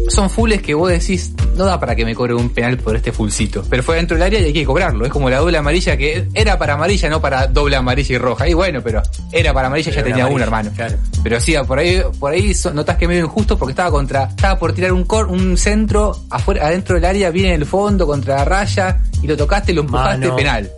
son 0.10 0.30
fulles 0.30 0.62
que 0.62 0.74
vos 0.74 0.90
decís, 0.90 1.32
no 1.56 1.66
da 1.66 1.80
para 1.80 1.96
que 1.96 2.04
me 2.06 2.14
cobre 2.14 2.34
un 2.34 2.50
penal 2.50 2.78
por 2.78 2.96
este 2.96 3.12
fulcito. 3.12 3.64
Pero 3.70 3.84
fue 3.84 3.96
dentro 3.96 4.16
del 4.16 4.24
área 4.24 4.40
y 4.40 4.46
hay 4.46 4.54
que 4.54 4.66
cobrarlo. 4.66 5.06
Es 5.06 5.12
como 5.12 5.30
la 5.30 5.38
doble 5.38 5.58
amarilla 5.58 5.98
que 5.98 6.28
era 6.34 6.58
para 6.58 6.74
amarilla, 6.74 7.10
no 7.10 7.22
para 7.22 7.48
doble 7.48 7.76
amarilla 7.76 8.16
y 8.16 8.18
roja. 8.18 8.48
Y 8.48 8.54
bueno, 8.54 8.82
pero 8.84 9.02
era 9.32 9.54
para 9.54 9.68
amarilla, 9.68 9.92
ya 9.92 10.04
tenía 10.04 10.24
amarilla, 10.26 10.36
una, 10.36 10.44
hermano. 10.44 10.72
claro. 10.76 10.98
Pero 11.24 11.40
sí, 11.40 11.56
por 11.68 11.80
ahí, 11.80 12.02
por 12.20 12.34
ahí 12.34 12.54
notas 12.74 12.98
que 12.98 13.08
medio 13.08 13.24
injusto 13.26 13.58
porque 13.58 13.72
estaba 13.72 13.92
contra, 13.92 14.24
estaba 14.26 14.60
por 14.60 14.74
tirar 14.74 14.92
un 14.94 15.06
cor, 15.06 15.28
un 15.28 15.58
centro 15.58 16.18
afuera, 16.30 16.68
adentro 16.68 16.96
del 16.96 17.06
área, 17.06 17.30
viene 17.30 17.50
en 17.54 17.62
el 17.62 17.66
fondo, 17.66 18.06
contra 18.06 18.36
la 18.38 18.46
raya, 18.46 19.02
y 19.22 19.28
lo 19.28 19.38
tocaste 19.38 19.72
y 19.72 19.76
lo 19.76 19.82
empujaste 19.82 20.18
Mano. 20.26 20.36
penal. 20.36 20.70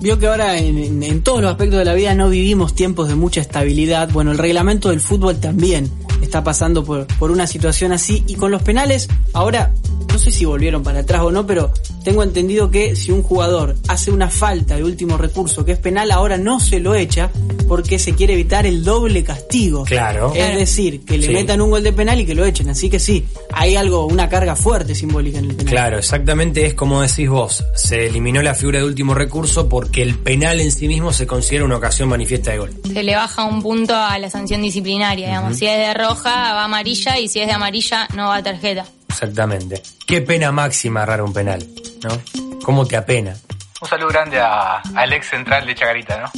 Vio 0.00 0.18
que 0.18 0.26
ahora 0.26 0.58
en, 0.58 0.76
en- 0.78 1.02
en 1.02 1.22
todos 1.22 1.40
los 1.40 1.50
aspectos 1.52 1.78
de 1.78 1.84
la 1.84 1.94
vida 1.94 2.14
no 2.14 2.28
vivimos 2.28 2.74
tiempos 2.74 3.08
de 3.08 3.14
mucha 3.14 3.40
estabilidad. 3.40 4.08
Bueno, 4.12 4.32
el 4.32 4.38
reglamento 4.38 4.90
del 4.90 5.00
fútbol 5.00 5.36
también 5.36 5.90
está 6.24 6.42
pasando 6.42 6.84
por, 6.84 7.06
por 7.18 7.30
una 7.30 7.46
situación 7.46 7.92
así. 7.92 8.24
Y 8.26 8.34
con 8.34 8.50
los 8.50 8.62
penales, 8.62 9.08
ahora, 9.32 9.72
no 10.14 10.20
sé 10.20 10.30
si 10.30 10.44
volvieron 10.44 10.84
para 10.84 11.00
atrás 11.00 11.22
o 11.22 11.32
no, 11.32 11.44
pero 11.44 11.72
tengo 12.04 12.22
entendido 12.22 12.70
que 12.70 12.94
si 12.94 13.10
un 13.10 13.24
jugador 13.24 13.74
hace 13.88 14.12
una 14.12 14.30
falta 14.30 14.76
de 14.76 14.84
último 14.84 15.16
recurso 15.18 15.64
que 15.64 15.72
es 15.72 15.78
penal, 15.78 16.12
ahora 16.12 16.38
no 16.38 16.60
se 16.60 16.78
lo 16.78 16.94
echa 16.94 17.30
porque 17.66 17.98
se 17.98 18.14
quiere 18.14 18.34
evitar 18.34 18.64
el 18.64 18.84
doble 18.84 19.24
castigo. 19.24 19.82
Claro. 19.84 20.32
Es 20.36 20.56
decir, 20.56 21.04
que 21.04 21.18
le 21.18 21.26
Sí. 21.26 21.32
metan 21.32 21.60
un 21.60 21.70
gol 21.70 21.82
de 21.82 21.92
penal 21.92 22.20
y 22.20 22.26
que 22.26 22.34
lo 22.36 22.44
echen. 22.44 22.68
Así 22.68 22.88
que 22.88 23.00
sí, 23.00 23.24
hay 23.52 23.74
algo, 23.74 24.06
una 24.06 24.28
carga 24.28 24.54
fuerte 24.54 24.94
simbólica 24.94 25.38
en 25.38 25.46
el 25.46 25.56
penal. 25.56 25.72
Claro, 25.72 25.98
exactamente 25.98 26.64
es 26.64 26.74
como 26.74 27.02
decís 27.02 27.28
vos. 27.28 27.64
Se 27.74 28.06
eliminó 28.06 28.40
la 28.40 28.54
figura 28.54 28.78
de 28.78 28.84
último 28.84 29.14
recurso 29.14 29.68
porque 29.68 30.02
el 30.02 30.14
penal 30.16 30.60
en 30.60 30.70
sí 30.70 30.86
mismo 30.86 31.12
se 31.12 31.26
considera 31.26 31.64
una 31.64 31.78
ocasión 31.78 32.08
manifiesta 32.08 32.52
de 32.52 32.58
gol. 32.58 32.70
Se 32.92 33.02
le 33.02 33.16
baja 33.16 33.42
un 33.46 33.60
punto 33.62 33.96
a 33.96 34.16
la 34.20 34.30
sanción 34.30 34.62
disciplinaria, 34.62 35.26
digamos. 35.26 35.58
Si 35.58 35.66
es 35.66 35.76
de 35.76 35.92
roja, 35.92 36.52
va 36.54 36.64
amarilla 36.66 37.18
y 37.18 37.26
si 37.26 37.40
es 37.40 37.48
de 37.48 37.52
amarilla, 37.54 38.06
no 38.14 38.28
va 38.28 38.36
a 38.36 38.42
tarjeta. 38.44 38.86
Exactamente. 39.14 39.80
Qué 40.06 40.22
pena 40.22 40.50
máxima 40.50 41.02
agarrar 41.02 41.22
un 41.22 41.32
penal, 41.32 41.64
¿no? 42.02 42.60
¿Cómo 42.64 42.84
te 42.84 42.96
apena? 42.96 43.36
Un 43.80 43.88
saludo 43.88 44.08
grande 44.08 44.40
a, 44.40 44.78
al 44.78 45.12
ex 45.12 45.28
central 45.28 45.64
de 45.64 45.74
Chagarita, 45.74 46.20
¿no? 46.20 46.32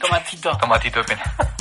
Tomatito. 0.00 0.56
Tomatito 0.56 1.00
de 1.00 1.04
pena. 1.04 1.36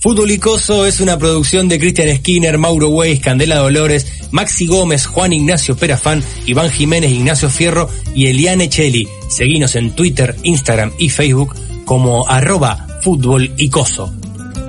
Fútbol 0.00 0.30
Icoso 0.30 0.86
es 0.86 1.00
una 1.00 1.18
producción 1.18 1.68
de 1.68 1.78
Cristian 1.78 2.16
Skinner, 2.16 2.56
Mauro 2.56 2.88
Weiss, 2.88 3.20
Candela 3.20 3.56
Dolores, 3.56 4.30
Maxi 4.30 4.66
Gómez, 4.66 5.04
Juan 5.04 5.34
Ignacio 5.34 5.76
Perafán, 5.76 6.24
Iván 6.46 6.70
Jiménez, 6.70 7.10
Ignacio 7.10 7.50
Fierro 7.50 7.90
y 8.14 8.28
Eliane 8.28 8.70
Cheli. 8.70 9.06
Seguinos 9.28 9.76
en 9.76 9.90
Twitter, 9.90 10.34
Instagram 10.42 10.92
y 10.96 11.10
Facebook 11.10 11.54
como 11.84 12.26
arroba 12.26 12.86
Fútbol 13.02 13.52
Icoso. 13.58 14.10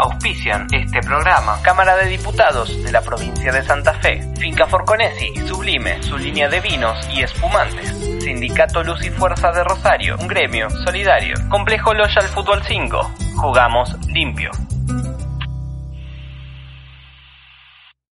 Auspician 0.01 0.65
este 0.71 0.99
programa 1.01 1.61
Cámara 1.61 1.95
de 1.95 2.07
Diputados 2.07 2.83
de 2.83 2.91
la 2.91 3.01
provincia 3.01 3.51
de 3.51 3.61
Santa 3.61 3.93
Fe, 3.93 4.27
Finca 4.39 4.65
Forconesi 4.65 5.31
y 5.35 5.47
Sublime, 5.47 6.01
su 6.01 6.17
línea 6.17 6.49
de 6.49 6.59
vinos 6.59 6.97
y 7.13 7.21
espumantes. 7.21 7.89
Sindicato 8.23 8.83
Luz 8.83 9.05
y 9.05 9.11
Fuerza 9.11 9.51
de 9.51 9.63
Rosario, 9.63 10.17
un 10.19 10.27
gremio 10.27 10.71
solidario. 10.71 11.35
Complejo 11.49 11.93
Loyal 11.93 12.27
Fútbol 12.29 12.63
5. 12.63 13.11
Jugamos 13.35 13.95
limpio. 14.07 14.49